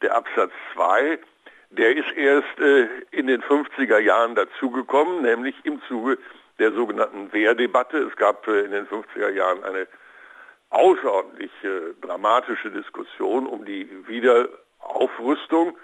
Der 0.00 0.16
Absatz 0.16 0.52
2, 0.74 1.18
der 1.70 1.96
ist 1.96 2.12
erst 2.16 2.58
äh, 2.60 2.88
in 3.10 3.26
den 3.26 3.42
50er 3.42 3.98
Jahren 3.98 4.34
dazugekommen, 4.34 5.22
nämlich 5.22 5.54
im 5.64 5.80
Zuge 5.88 6.18
der 6.58 6.72
sogenannten 6.72 7.32
Wehrdebatte. 7.32 7.98
Es 7.98 8.16
gab 8.16 8.46
äh, 8.46 8.60
in 8.60 8.70
den 8.70 8.86
50er 8.86 9.30
Jahren 9.30 9.64
eine 9.64 9.86
außerordentlich 10.72 11.52
äh, 11.62 11.94
dramatische 12.00 12.70
Diskussion 12.70 13.46
um 13.46 13.64
die 13.64 13.88
Wiederaufrüstung. 14.06 15.76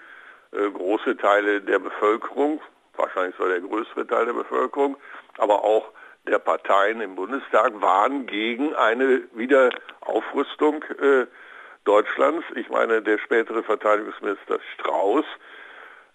Äh, 0.51 0.71
große 0.71 1.15
Teile 1.17 1.61
der 1.61 1.79
Bevölkerung, 1.79 2.59
wahrscheinlich 2.95 3.35
sogar 3.35 3.51
der 3.51 3.61
größere 3.61 4.07
Teil 4.07 4.25
der 4.25 4.33
Bevölkerung, 4.33 4.97
aber 5.37 5.63
auch 5.63 5.91
der 6.27 6.39
Parteien 6.39 7.01
im 7.01 7.15
Bundestag 7.15 7.79
waren 7.81 8.25
gegen 8.25 8.75
eine 8.75 9.21
Wiederaufrüstung 9.33 10.83
äh, 11.01 11.27
Deutschlands. 11.85 12.45
Ich 12.55 12.69
meine, 12.69 13.01
der 13.01 13.19
spätere 13.19 13.63
Verteidigungsminister 13.63 14.59
Strauß 14.73 15.25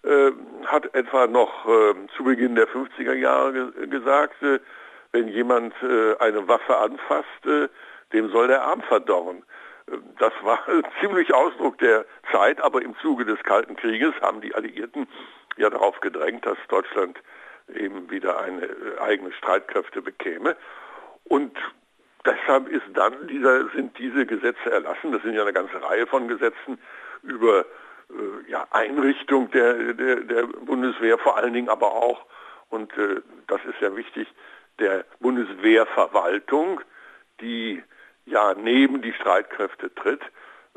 äh, 0.03 0.31
hat 0.65 0.93
etwa 0.93 1.27
noch 1.27 1.65
äh, 1.67 1.93
zu 2.15 2.23
Beginn 2.25 2.55
der 2.55 2.67
50er 2.67 3.13
Jahre 3.13 3.71
ge 3.71 3.87
gesagt, 3.87 4.41
äh, 4.43 4.59
wenn 5.11 5.29
jemand 5.29 5.73
äh, 5.81 6.17
eine 6.19 6.45
Waffe 6.47 6.77
anfasst, 6.77 7.71
dem 8.13 8.29
soll 8.31 8.47
der 8.47 8.63
Arm 8.63 8.81
verdorren. 8.81 9.43
Das 10.19 10.33
war 10.41 10.59
ziemlich 11.01 11.33
Ausdruck 11.33 11.77
der 11.79 12.05
Zeit, 12.31 12.61
aber 12.61 12.81
im 12.81 12.95
Zuge 13.01 13.25
des 13.25 13.41
Kalten 13.43 13.75
Krieges 13.75 14.13
haben 14.21 14.41
die 14.41 14.55
Alliierten 14.55 15.07
ja 15.57 15.69
darauf 15.69 15.99
gedrängt, 15.99 16.45
dass 16.45 16.57
Deutschland 16.67 17.19
eben 17.73 18.09
wieder 18.09 18.39
eine 18.39 18.65
äh, 18.65 18.99
eigene 18.99 19.31
Streitkräfte 19.33 20.01
bekäme. 20.01 20.55
Und 21.25 21.57
deshalb 22.25 22.67
ist 22.69 22.85
dann 22.93 23.27
dieser, 23.27 23.69
sind 23.69 23.97
diese 23.97 24.25
Gesetze 24.25 24.71
erlassen, 24.71 25.11
das 25.11 25.21
sind 25.23 25.33
ja 25.33 25.41
eine 25.41 25.53
ganze 25.53 25.81
Reihe 25.81 26.05
von 26.07 26.27
Gesetzen 26.27 26.79
über 27.23 27.61
äh, 28.09 28.51
ja, 28.51 28.67
Einrichtung 28.71 29.49
der, 29.51 29.93
der, 29.93 30.15
der 30.17 30.43
Bundeswehr, 30.43 31.17
vor 31.17 31.37
allen 31.37 31.53
Dingen 31.53 31.69
aber 31.69 31.91
auch, 31.91 32.25
und 32.69 32.95
äh, 32.97 33.21
das 33.47 33.61
ist 33.65 33.81
ja 33.81 33.95
wichtig, 33.95 34.27
der 34.79 35.05
Bundeswehrverwaltung, 35.19 36.81
die 37.41 37.81
ja 38.25 38.53
neben 38.55 39.01
die 39.01 39.13
Streitkräfte 39.13 39.93
tritt. 39.93 40.21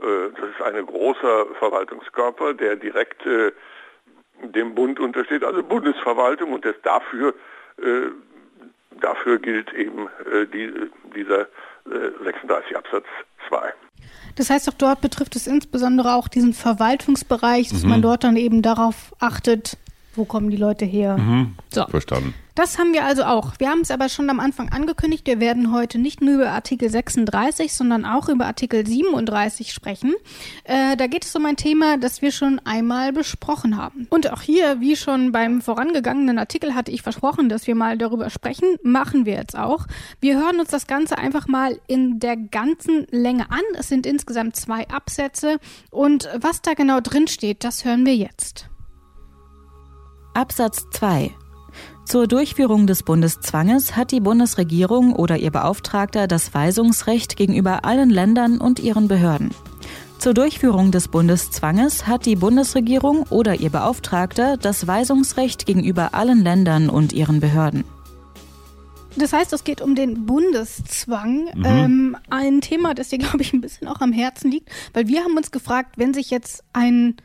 Äh, 0.00 0.30
das 0.37 0.50
ist 0.50 0.62
ein 0.62 0.87
großer 0.87 1.46
Verwaltungskörper, 1.58 2.54
der 2.54 2.76
direkt 2.76 3.24
äh, 3.26 3.52
dem 4.42 4.74
Bund 4.74 5.00
untersteht, 5.00 5.42
also 5.42 5.62
Bundesverwaltung 5.62 6.52
und 6.52 6.64
das 6.64 6.76
dafür, 6.82 7.34
äh, 7.78 8.08
dafür 9.00 9.38
gilt 9.38 9.72
eben 9.72 10.08
die, 10.52 10.72
dieser 11.14 11.46
36 12.24 12.76
Absatz 12.76 13.04
2. 13.48 13.72
Das 14.37 14.50
heißt 14.50 14.68
auch 14.68 14.74
dort 14.74 15.00
betrifft 15.00 15.37
es 15.37 15.46
insbesondere 15.46 16.14
auch 16.14 16.28
diesen 16.28 16.52
Verwaltungsbereich, 16.52 17.70
dass 17.70 17.82
mhm. 17.82 17.90
man 17.90 18.02
dort 18.02 18.24
dann 18.24 18.37
eben 18.37 18.62
darauf 18.62 19.14
achtet, 19.18 19.76
wo 20.14 20.24
kommen 20.24 20.50
die 20.50 20.56
Leute 20.56 20.84
her. 20.84 21.16
Mhm. 21.16 21.56
So. 21.70 21.87
Verstanden. 21.87 22.34
Das 22.58 22.76
haben 22.76 22.92
wir 22.92 23.04
also 23.04 23.22
auch. 23.22 23.52
Wir 23.58 23.70
haben 23.70 23.82
es 23.82 23.92
aber 23.92 24.08
schon 24.08 24.28
am 24.30 24.40
Anfang 24.40 24.70
angekündigt. 24.70 25.28
Wir 25.28 25.38
werden 25.38 25.72
heute 25.72 25.96
nicht 25.96 26.20
nur 26.20 26.34
über 26.34 26.50
Artikel 26.50 26.90
36, 26.90 27.72
sondern 27.72 28.04
auch 28.04 28.28
über 28.28 28.46
Artikel 28.46 28.84
37 28.84 29.72
sprechen. 29.72 30.16
Äh, 30.64 30.96
da 30.96 31.06
geht 31.06 31.24
es 31.24 31.36
um 31.36 31.46
ein 31.46 31.54
Thema, 31.54 31.98
das 31.98 32.20
wir 32.20 32.32
schon 32.32 32.58
einmal 32.64 33.12
besprochen 33.12 33.76
haben. 33.76 34.08
Und 34.10 34.32
auch 34.32 34.42
hier, 34.42 34.80
wie 34.80 34.96
schon 34.96 35.30
beim 35.30 35.60
vorangegangenen 35.60 36.36
Artikel, 36.36 36.74
hatte 36.74 36.90
ich 36.90 37.02
versprochen, 37.02 37.48
dass 37.48 37.68
wir 37.68 37.76
mal 37.76 37.96
darüber 37.96 38.28
sprechen. 38.28 38.76
Machen 38.82 39.24
wir 39.24 39.34
jetzt 39.34 39.56
auch. 39.56 39.86
Wir 40.18 40.36
hören 40.36 40.58
uns 40.58 40.70
das 40.70 40.88
Ganze 40.88 41.16
einfach 41.16 41.46
mal 41.46 41.78
in 41.86 42.18
der 42.18 42.36
ganzen 42.36 43.06
Länge 43.12 43.52
an. 43.52 43.62
Es 43.78 43.86
sind 43.86 44.04
insgesamt 44.04 44.56
zwei 44.56 44.88
Absätze. 44.88 45.60
Und 45.92 46.28
was 46.36 46.60
da 46.60 46.74
genau 46.74 46.98
drin 46.98 47.28
steht, 47.28 47.62
das 47.62 47.84
hören 47.84 48.04
wir 48.04 48.16
jetzt. 48.16 48.68
Absatz 50.34 50.84
2 50.90 51.32
zur 52.08 52.26
Durchführung 52.26 52.86
des 52.86 53.02
Bundeszwanges 53.02 53.94
hat 53.94 54.12
die 54.12 54.20
Bundesregierung 54.20 55.12
oder 55.14 55.36
ihr 55.36 55.50
Beauftragter 55.50 56.26
das 56.26 56.54
Weisungsrecht 56.54 57.36
gegenüber 57.36 57.84
allen 57.84 58.08
Ländern 58.08 58.62
und 58.62 58.80
ihren 58.80 59.08
Behörden. 59.08 59.50
Zur 60.18 60.32
Durchführung 60.32 60.90
des 60.90 61.08
Bundeszwanges 61.08 62.06
hat 62.06 62.24
die 62.24 62.34
Bundesregierung 62.34 63.24
oder 63.24 63.60
ihr 63.60 63.68
Beauftragter 63.68 64.56
das 64.56 64.86
Weisungsrecht 64.86 65.66
gegenüber 65.66 66.14
allen 66.14 66.42
Ländern 66.42 66.88
und 66.88 67.12
ihren 67.12 67.40
Behörden. 67.40 67.84
Das 69.16 69.34
heißt, 69.34 69.52
es 69.52 69.64
geht 69.64 69.82
um 69.82 69.94
den 69.94 70.24
Bundeszwang. 70.24 71.50
Mhm. 71.54 71.64
Ähm, 71.66 72.16
ein 72.30 72.62
Thema, 72.62 72.94
das 72.94 73.10
dir, 73.10 73.18
glaube 73.18 73.42
ich, 73.42 73.52
ein 73.52 73.60
bisschen 73.60 73.86
auch 73.86 74.00
am 74.00 74.12
Herzen 74.12 74.50
liegt, 74.50 74.70
weil 74.94 75.08
wir 75.08 75.24
haben 75.24 75.36
uns 75.36 75.50
gefragt, 75.50 75.98
wenn 75.98 76.14
sich 76.14 76.30
jetzt 76.30 76.64
ein 76.72 77.16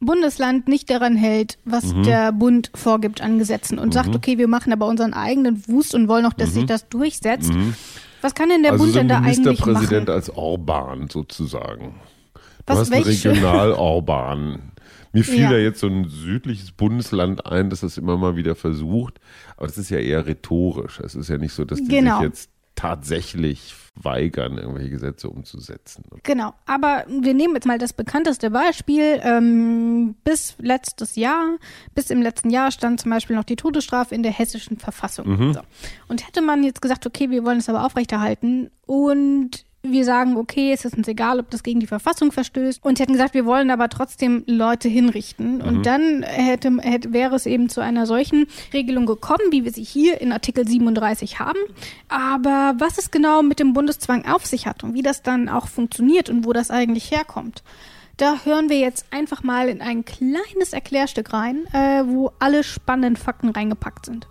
Bundesland 0.00 0.68
nicht 0.68 0.90
daran 0.90 1.16
hält, 1.16 1.58
was 1.64 1.92
mhm. 1.92 2.04
der 2.04 2.32
Bund 2.32 2.70
vorgibt 2.74 3.20
an 3.20 3.38
Gesetzen 3.38 3.78
und 3.78 3.88
mhm. 3.88 3.92
sagt, 3.92 4.14
okay, 4.14 4.38
wir 4.38 4.48
machen 4.48 4.72
aber 4.72 4.86
unseren 4.86 5.12
eigenen 5.12 5.66
Wust 5.66 5.94
und 5.94 6.08
wollen 6.08 6.24
auch, 6.26 6.32
dass 6.32 6.50
mhm. 6.50 6.54
sich 6.54 6.66
das 6.66 6.88
durchsetzt. 6.88 7.52
Mhm. 7.52 7.74
Was 8.20 8.34
kann 8.34 8.48
denn 8.48 8.62
der 8.62 8.72
also 8.72 8.84
Bund 8.84 8.94
so 8.94 8.98
denn 9.00 9.08
da 9.08 9.18
eigentlich 9.18 9.38
machen? 9.38 9.44
Ministerpräsident 9.44 10.10
als 10.10 10.30
Orban 10.30 11.08
sozusagen. 11.08 11.94
Du 12.34 12.40
was, 12.66 12.80
hast 12.80 12.92
ein 12.92 13.02
Regional-Orban. 13.02 14.72
Mir 15.12 15.24
fiel 15.24 15.42
ja. 15.42 15.50
da 15.50 15.56
jetzt 15.56 15.80
so 15.80 15.86
ein 15.86 16.08
südliches 16.08 16.72
Bundesland 16.72 17.46
ein, 17.46 17.70
das 17.70 17.80
das 17.80 17.96
immer 17.96 18.16
mal 18.16 18.36
wieder 18.36 18.54
versucht. 18.54 19.20
Aber 19.56 19.66
das 19.66 19.78
ist 19.78 19.90
ja 19.90 19.98
eher 19.98 20.26
rhetorisch. 20.26 21.00
Es 21.00 21.14
ist 21.14 21.28
ja 21.28 21.38
nicht 21.38 21.52
so, 21.52 21.64
dass 21.64 21.78
die 21.78 21.88
genau. 21.88 22.18
sich 22.18 22.28
jetzt 22.28 22.50
tatsächlich 22.74 23.74
weigern, 24.04 24.58
irgendwelche 24.58 24.90
Gesetze 24.90 25.28
umzusetzen. 25.28 26.04
Genau, 26.22 26.54
aber 26.66 27.04
wir 27.08 27.34
nehmen 27.34 27.54
jetzt 27.54 27.66
mal 27.66 27.78
das 27.78 27.92
bekannteste 27.92 28.50
Beispiel. 28.50 29.20
Ähm, 29.22 30.14
bis 30.24 30.54
letztes 30.58 31.16
Jahr, 31.16 31.56
bis 31.94 32.10
im 32.10 32.22
letzten 32.22 32.50
Jahr 32.50 32.70
stand 32.70 33.00
zum 33.00 33.10
Beispiel 33.10 33.36
noch 33.36 33.44
die 33.44 33.56
Todesstrafe 33.56 34.14
in 34.14 34.22
der 34.22 34.32
hessischen 34.32 34.78
Verfassung. 34.78 35.28
Mhm. 35.28 35.52
So. 35.54 35.60
Und 36.08 36.26
hätte 36.26 36.42
man 36.42 36.62
jetzt 36.64 36.82
gesagt, 36.82 37.06
okay, 37.06 37.30
wir 37.30 37.44
wollen 37.44 37.58
es 37.58 37.68
aber 37.68 37.84
aufrechterhalten 37.84 38.70
und 38.86 39.64
wir 39.82 40.04
sagen, 40.04 40.36
okay, 40.36 40.72
es 40.72 40.84
ist 40.84 40.96
uns 40.96 41.08
egal, 41.08 41.38
ob 41.38 41.50
das 41.50 41.62
gegen 41.62 41.80
die 41.80 41.86
Verfassung 41.86 42.32
verstößt. 42.32 42.84
Und 42.84 42.98
sie 42.98 43.02
hätten 43.02 43.12
gesagt, 43.12 43.34
wir 43.34 43.46
wollen 43.46 43.70
aber 43.70 43.88
trotzdem 43.88 44.42
Leute 44.46 44.88
hinrichten. 44.88 45.56
Mhm. 45.56 45.62
Und 45.62 45.86
dann 45.86 46.22
hätte, 46.22 46.78
hätte, 46.80 47.12
wäre 47.12 47.36
es 47.36 47.46
eben 47.46 47.68
zu 47.68 47.80
einer 47.80 48.06
solchen 48.06 48.46
Regelung 48.72 49.06
gekommen, 49.06 49.44
wie 49.50 49.64
wir 49.64 49.72
sie 49.72 49.84
hier 49.84 50.20
in 50.20 50.32
Artikel 50.32 50.66
37 50.66 51.38
haben. 51.38 51.60
Aber 52.08 52.74
was 52.78 52.98
es 52.98 53.10
genau 53.10 53.42
mit 53.42 53.60
dem 53.60 53.72
Bundeszwang 53.72 54.26
auf 54.26 54.46
sich 54.46 54.66
hat 54.66 54.82
und 54.82 54.94
wie 54.94 55.02
das 55.02 55.22
dann 55.22 55.48
auch 55.48 55.68
funktioniert 55.68 56.28
und 56.28 56.44
wo 56.44 56.52
das 56.52 56.70
eigentlich 56.70 57.10
herkommt, 57.10 57.62
da 58.16 58.44
hören 58.44 58.68
wir 58.68 58.80
jetzt 58.80 59.06
einfach 59.12 59.44
mal 59.44 59.68
in 59.68 59.80
ein 59.80 60.04
kleines 60.04 60.72
Erklärstück 60.72 61.32
rein, 61.32 61.66
äh, 61.72 62.02
wo 62.04 62.32
alle 62.40 62.64
spannenden 62.64 63.16
Fakten 63.16 63.50
reingepackt 63.50 64.06
sind. 64.06 64.26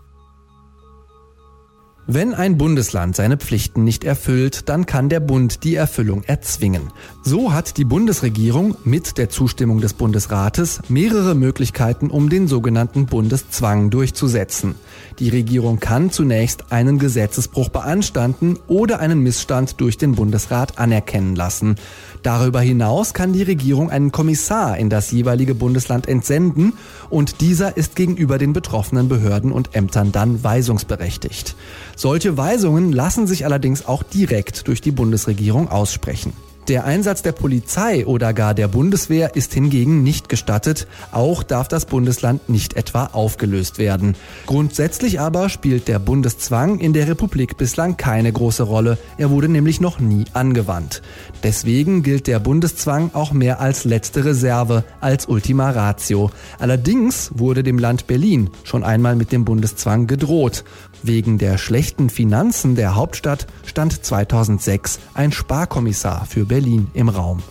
Wenn 2.09 2.33
ein 2.33 2.57
Bundesland 2.57 3.17
seine 3.17 3.35
Pflichten 3.35 3.83
nicht 3.83 4.05
erfüllt, 4.05 4.69
dann 4.69 4.85
kann 4.85 5.09
der 5.09 5.19
Bund 5.19 5.65
die 5.65 5.75
Erfüllung 5.75 6.23
erzwingen. 6.23 6.93
So 7.21 7.51
hat 7.51 7.75
die 7.75 7.83
Bundesregierung 7.83 8.77
mit 8.85 9.17
der 9.17 9.29
Zustimmung 9.29 9.81
des 9.81 9.91
Bundesrates 9.91 10.79
mehrere 10.87 11.35
Möglichkeiten, 11.35 12.09
um 12.09 12.29
den 12.29 12.47
sogenannten 12.47 13.07
Bundeszwang 13.07 13.89
durchzusetzen. 13.89 14.75
Die 15.19 15.27
Regierung 15.27 15.81
kann 15.81 16.09
zunächst 16.09 16.71
einen 16.71 16.97
Gesetzesbruch 16.97 17.67
beanstanden 17.67 18.57
oder 18.67 19.01
einen 19.01 19.19
Missstand 19.19 19.81
durch 19.81 19.97
den 19.97 20.15
Bundesrat 20.15 20.79
anerkennen 20.79 21.35
lassen. 21.35 21.75
Darüber 22.23 22.61
hinaus 22.61 23.13
kann 23.13 23.33
die 23.33 23.43
Regierung 23.43 23.89
einen 23.89 24.13
Kommissar 24.13 24.77
in 24.77 24.89
das 24.89 25.11
jeweilige 25.11 25.55
Bundesland 25.55 26.07
entsenden 26.07 26.71
und 27.09 27.41
dieser 27.41 27.75
ist 27.75 27.97
gegenüber 27.97 28.37
den 28.37 28.53
betroffenen 28.53 29.09
Behörden 29.09 29.51
und 29.51 29.75
Ämtern 29.75 30.13
dann 30.13 30.41
weisungsberechtigt. 30.41 31.57
Solche 31.99 32.37
Weisungen 32.37 32.91
lassen 32.91 33.25
sich 33.25 33.43
allerdings 33.43 33.87
auch 33.87 34.03
direkt 34.03 34.67
durch 34.67 34.81
die 34.81 34.91
Bundesregierung 34.91 35.67
aussprechen. 35.67 36.31
Der 36.67 36.83
Einsatz 36.83 37.21
der 37.21 37.31
Polizei 37.31 38.05
oder 38.05 38.33
gar 38.33 38.53
der 38.53 38.67
Bundeswehr 38.67 39.37
ist 39.37 39.53
hingegen 39.53 40.03
nicht 40.03 40.27
gestattet, 40.27 40.85
auch 41.13 41.41
darf 41.41 41.69
das 41.69 41.85
Bundesland 41.85 42.49
nicht 42.49 42.75
etwa 42.75 43.05
aufgelöst 43.05 43.79
werden. 43.79 44.15
Grundsätzlich 44.47 45.21
aber 45.21 45.47
spielt 45.47 45.87
der 45.87 45.97
Bundeszwang 45.97 46.79
in 46.79 46.91
der 46.91 47.07
Republik 47.07 47.55
bislang 47.57 47.95
keine 47.95 48.33
große 48.33 48.63
Rolle, 48.63 48.97
er 49.17 49.29
wurde 49.31 49.47
nämlich 49.47 49.79
noch 49.79 49.99
nie 49.99 50.25
angewandt. 50.33 51.01
Deswegen 51.41 52.03
gilt 52.03 52.27
der 52.27 52.39
Bundeszwang 52.39 53.11
auch 53.13 53.31
mehr 53.31 53.61
als 53.61 53.85
letzte 53.85 54.25
Reserve, 54.25 54.83
als 54.99 55.25
Ultima 55.25 55.69
Ratio. 55.69 56.31
Allerdings 56.59 57.31
wurde 57.33 57.63
dem 57.63 57.79
Land 57.79 58.07
Berlin 58.07 58.49
schon 58.65 58.83
einmal 58.83 59.15
mit 59.15 59.31
dem 59.31 59.45
Bundeszwang 59.45 60.05
gedroht. 60.05 60.65
Wegen 61.03 61.37
der 61.37 61.57
schlechten 61.57 62.09
Finanzen 62.09 62.75
der 62.75 62.95
Hauptstadt 62.95 63.47
stand 63.65 64.03
2006 64.05 64.99
ein 65.13 65.31
Sparkommissar 65.31 66.25
für 66.25 66.45
Berlin 66.45 66.87
im 66.93 67.09
Raum. 67.09 67.41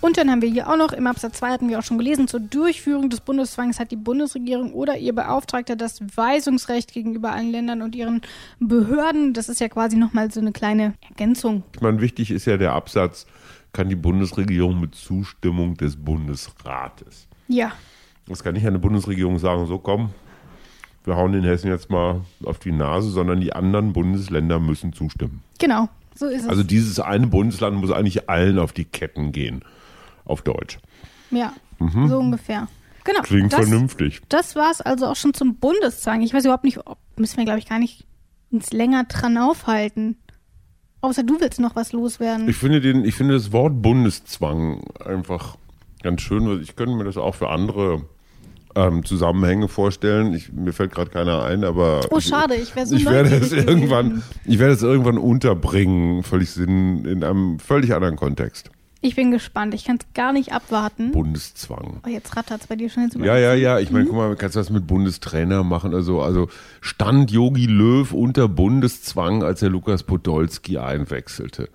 Und 0.00 0.16
dann 0.16 0.30
haben 0.30 0.40
wir 0.40 0.48
hier 0.48 0.68
auch 0.68 0.76
noch, 0.76 0.92
im 0.92 1.06
Absatz 1.06 1.38
2 1.38 1.50
hatten 1.50 1.68
wir 1.68 1.78
auch 1.78 1.82
schon 1.82 1.98
gelesen, 1.98 2.26
zur 2.26 2.40
Durchführung 2.40 3.10
des 3.10 3.20
Bundeszwangs 3.20 3.78
hat 3.78 3.90
die 3.90 3.96
Bundesregierung 3.96 4.72
oder 4.72 4.96
ihr 4.96 5.14
Beauftragter 5.14 5.76
das 5.76 6.00
Weisungsrecht 6.16 6.92
gegenüber 6.92 7.32
allen 7.32 7.50
Ländern 7.50 7.82
und 7.82 7.94
ihren 7.94 8.22
Behörden. 8.60 9.34
Das 9.34 9.50
ist 9.50 9.60
ja 9.60 9.68
quasi 9.68 9.96
nochmal 9.96 10.30
so 10.30 10.40
eine 10.40 10.52
kleine 10.52 10.94
Ergänzung. 11.06 11.64
Ich 11.74 11.82
meine, 11.82 12.00
wichtig 12.00 12.30
ist 12.30 12.46
ja 12.46 12.56
der 12.56 12.72
Absatz, 12.72 13.26
kann 13.72 13.90
die 13.90 13.96
Bundesregierung 13.96 14.80
mit 14.80 14.94
Zustimmung 14.94 15.76
des 15.76 15.96
Bundesrates. 15.96 17.28
Ja. 17.46 17.72
Das 18.30 18.44
kann 18.44 18.54
nicht 18.54 18.66
eine 18.66 18.78
Bundesregierung 18.78 19.38
sagen, 19.38 19.66
so 19.66 19.78
komm, 19.78 20.10
wir 21.04 21.16
hauen 21.16 21.32
den 21.32 21.42
Hessen 21.42 21.68
jetzt 21.68 21.90
mal 21.90 22.20
auf 22.44 22.60
die 22.60 22.70
Nase, 22.70 23.10
sondern 23.10 23.40
die 23.40 23.52
anderen 23.52 23.92
Bundesländer 23.92 24.60
müssen 24.60 24.92
zustimmen. 24.92 25.42
Genau, 25.58 25.88
so 26.14 26.26
ist 26.26 26.42
es. 26.42 26.48
Also 26.48 26.62
dieses 26.62 27.00
eine 27.00 27.26
Bundesland 27.26 27.76
muss 27.76 27.90
eigentlich 27.90 28.30
allen 28.30 28.58
auf 28.60 28.72
die 28.72 28.84
Ketten 28.84 29.32
gehen, 29.32 29.64
auf 30.24 30.42
Deutsch. 30.42 30.78
Ja, 31.32 31.52
mhm. 31.80 32.08
so 32.08 32.18
ungefähr. 32.18 32.68
Genau. 33.02 33.22
Klingt 33.22 33.52
das, 33.52 33.66
vernünftig. 33.66 34.20
Das 34.28 34.54
war 34.54 34.70
es 34.70 34.80
also 34.80 35.06
auch 35.06 35.16
schon 35.16 35.34
zum 35.34 35.56
Bundeszwang. 35.56 36.22
Ich 36.22 36.32
weiß 36.32 36.44
überhaupt 36.44 36.64
nicht, 36.64 36.86
ob, 36.86 36.98
müssen 37.16 37.38
wir, 37.38 37.44
glaube 37.44 37.58
ich, 37.58 37.68
gar 37.68 37.80
nicht 37.80 38.06
uns 38.52 38.72
länger 38.72 39.04
dran 39.04 39.38
aufhalten. 39.38 40.16
Außer 41.00 41.24
du 41.24 41.40
willst 41.40 41.58
noch 41.58 41.74
was 41.74 41.92
loswerden. 41.92 42.48
Ich 42.48 42.56
finde, 42.56 42.80
den, 42.80 43.04
ich 43.04 43.14
finde 43.14 43.34
das 43.34 43.50
Wort 43.52 43.80
Bundeszwang 43.82 44.82
einfach 45.04 45.56
ganz 46.02 46.20
schön. 46.20 46.60
Ich 46.62 46.76
könnte 46.76 46.94
mir 46.94 47.04
das 47.04 47.16
auch 47.16 47.34
für 47.34 47.48
andere 47.48 48.04
ähm, 48.74 49.04
Zusammenhänge 49.04 49.68
vorstellen. 49.68 50.34
Ich, 50.34 50.52
mir 50.52 50.72
fällt 50.72 50.92
gerade 50.92 51.10
keiner 51.10 51.42
ein, 51.42 51.64
aber 51.64 52.00
oh 52.10 52.20
schade, 52.20 52.54
ich, 52.54 52.72
so 52.84 52.94
ich 52.94 53.04
werde 53.04 53.34
es 53.34 53.52
irgendwann, 53.52 54.22
ich 54.44 54.58
werde 54.58 54.74
es 54.74 54.82
irgendwann 54.82 55.18
unterbringen, 55.18 56.22
völlig 56.22 56.50
Sinn 56.50 57.04
in 57.04 57.24
einem 57.24 57.58
völlig 57.58 57.94
anderen 57.94 58.16
Kontext. 58.16 58.70
Ich 59.02 59.16
bin 59.16 59.30
gespannt. 59.30 59.72
Ich 59.72 59.84
kann 59.84 59.96
es 59.96 60.06
gar 60.12 60.32
nicht 60.32 60.52
abwarten. 60.52 61.12
Bundeszwang. 61.12 62.00
Oh, 62.04 62.08
jetzt 62.08 62.36
rattert 62.36 62.60
es 62.60 62.66
bei 62.66 62.76
dir 62.76 62.90
schon 62.90 63.04
jetzt 63.04 63.16
Ja, 63.16 63.38
ja, 63.38 63.54
ja. 63.54 63.78
Ich 63.78 63.90
meine, 63.90 64.04
mhm. 64.04 64.08
guck 64.08 64.16
mal, 64.16 64.36
kannst 64.36 64.56
du 64.56 64.60
das 64.60 64.68
mit 64.68 64.86
Bundestrainer 64.86 65.64
machen? 65.64 65.94
Also, 65.94 66.20
also 66.20 66.48
stand 66.82 67.30
Yogi 67.30 67.64
Löw 67.64 68.12
unter 68.12 68.46
Bundeszwang, 68.46 69.42
als 69.42 69.62
er 69.62 69.70
Lukas 69.70 70.02
Podolski 70.02 70.76
einwechselte. 70.76 71.70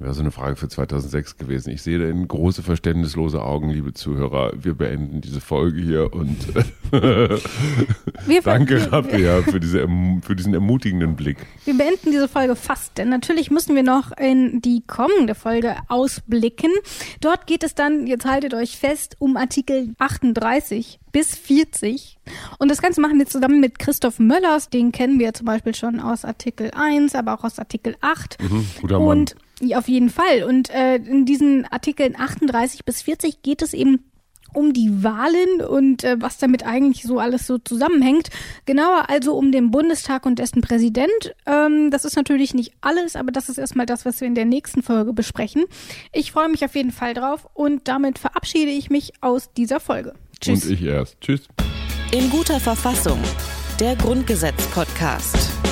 Wäre 0.00 0.14
so 0.14 0.22
eine 0.22 0.30
Frage 0.30 0.56
für 0.56 0.66
2006 0.66 1.36
gewesen. 1.36 1.68
Ich 1.68 1.82
sehe 1.82 1.98
da 1.98 2.06
in 2.06 2.26
große 2.26 2.62
verständnislose 2.62 3.42
Augen, 3.42 3.68
liebe 3.68 3.92
Zuhörer. 3.92 4.52
Wir 4.56 4.72
beenden 4.72 5.20
diese 5.20 5.42
Folge 5.42 5.78
hier 5.78 6.14
und 6.14 6.38
danke, 8.44 8.90
Rabia, 8.90 9.42
für, 9.42 9.60
diese, 9.60 9.86
für 10.22 10.34
diesen 10.34 10.54
ermutigenden 10.54 11.16
Blick. 11.16 11.36
Wir 11.66 11.76
beenden 11.76 12.12
diese 12.12 12.28
Folge 12.28 12.56
fast, 12.56 12.96
denn 12.96 13.10
natürlich 13.10 13.50
müssen 13.50 13.76
wir 13.76 13.82
noch 13.82 14.16
in 14.16 14.62
die 14.62 14.82
kommende 14.86 15.34
Folge 15.34 15.76
ausblicken. 15.88 16.70
Dort 17.20 17.46
geht 17.46 17.62
es 17.62 17.74
dann, 17.74 18.06
jetzt 18.06 18.24
haltet 18.24 18.54
euch 18.54 18.78
fest, 18.78 19.16
um 19.18 19.36
Artikel 19.36 19.94
38 19.98 20.98
bis 21.12 21.36
40. 21.36 22.18
Und 22.58 22.70
das 22.70 22.80
Ganze 22.80 23.02
machen 23.02 23.18
wir 23.18 23.26
zusammen 23.26 23.60
mit 23.60 23.78
Christoph 23.78 24.18
Möllers. 24.18 24.70
Den 24.70 24.92
kennen 24.92 25.18
wir 25.18 25.34
zum 25.34 25.44
Beispiel 25.44 25.74
schon 25.74 26.00
aus 26.00 26.24
Artikel 26.24 26.70
1, 26.74 27.14
aber 27.14 27.34
auch 27.34 27.44
aus 27.44 27.58
Artikel 27.58 27.96
8. 28.00 28.38
Mhm, 28.42 28.66
guter 28.80 28.98
Mann. 28.98 29.08
Und 29.08 29.36
ja, 29.60 29.78
auf 29.78 29.88
jeden 29.88 30.10
Fall. 30.10 30.44
Und 30.44 30.70
äh, 30.70 30.96
in 30.96 31.26
diesen 31.26 31.66
Artikeln 31.66 32.16
38 32.18 32.84
bis 32.84 33.02
40 33.02 33.42
geht 33.42 33.62
es 33.62 33.74
eben 33.74 34.04
um 34.52 34.72
die 34.72 35.04
Wahlen 35.04 35.60
und 35.60 36.04
äh, 36.04 36.16
was 36.20 36.38
damit 36.38 36.66
eigentlich 36.66 37.02
so 37.02 37.18
alles 37.18 37.46
so 37.46 37.58
zusammenhängt. 37.58 38.30
Genauer 38.66 39.08
also 39.08 39.36
um 39.36 39.52
den 39.52 39.70
Bundestag 39.70 40.26
und 40.26 40.38
dessen 40.38 40.60
Präsident. 40.60 41.34
Ähm, 41.46 41.90
das 41.90 42.04
ist 42.04 42.16
natürlich 42.16 42.54
nicht 42.54 42.72
alles, 42.80 43.16
aber 43.16 43.32
das 43.32 43.48
ist 43.48 43.58
erstmal 43.58 43.86
das, 43.86 44.04
was 44.04 44.20
wir 44.20 44.28
in 44.28 44.34
der 44.34 44.44
nächsten 44.44 44.82
Folge 44.82 45.12
besprechen. 45.12 45.64
Ich 46.12 46.32
freue 46.32 46.48
mich 46.48 46.64
auf 46.64 46.74
jeden 46.74 46.92
Fall 46.92 47.14
drauf 47.14 47.48
und 47.54 47.86
damit 47.88 48.18
verabschiede 48.18 48.70
ich 48.70 48.90
mich 48.90 49.12
aus 49.20 49.52
dieser 49.52 49.80
Folge. 49.80 50.14
Tschüss. 50.40 50.64
Und 50.64 50.72
ich 50.72 50.82
erst. 50.82 51.20
Tschüss. 51.20 51.42
In 52.12 52.28
guter 52.30 52.58
Verfassung. 52.58 53.20
Der 53.78 53.94
Grundgesetz-Podcast. 53.96 55.69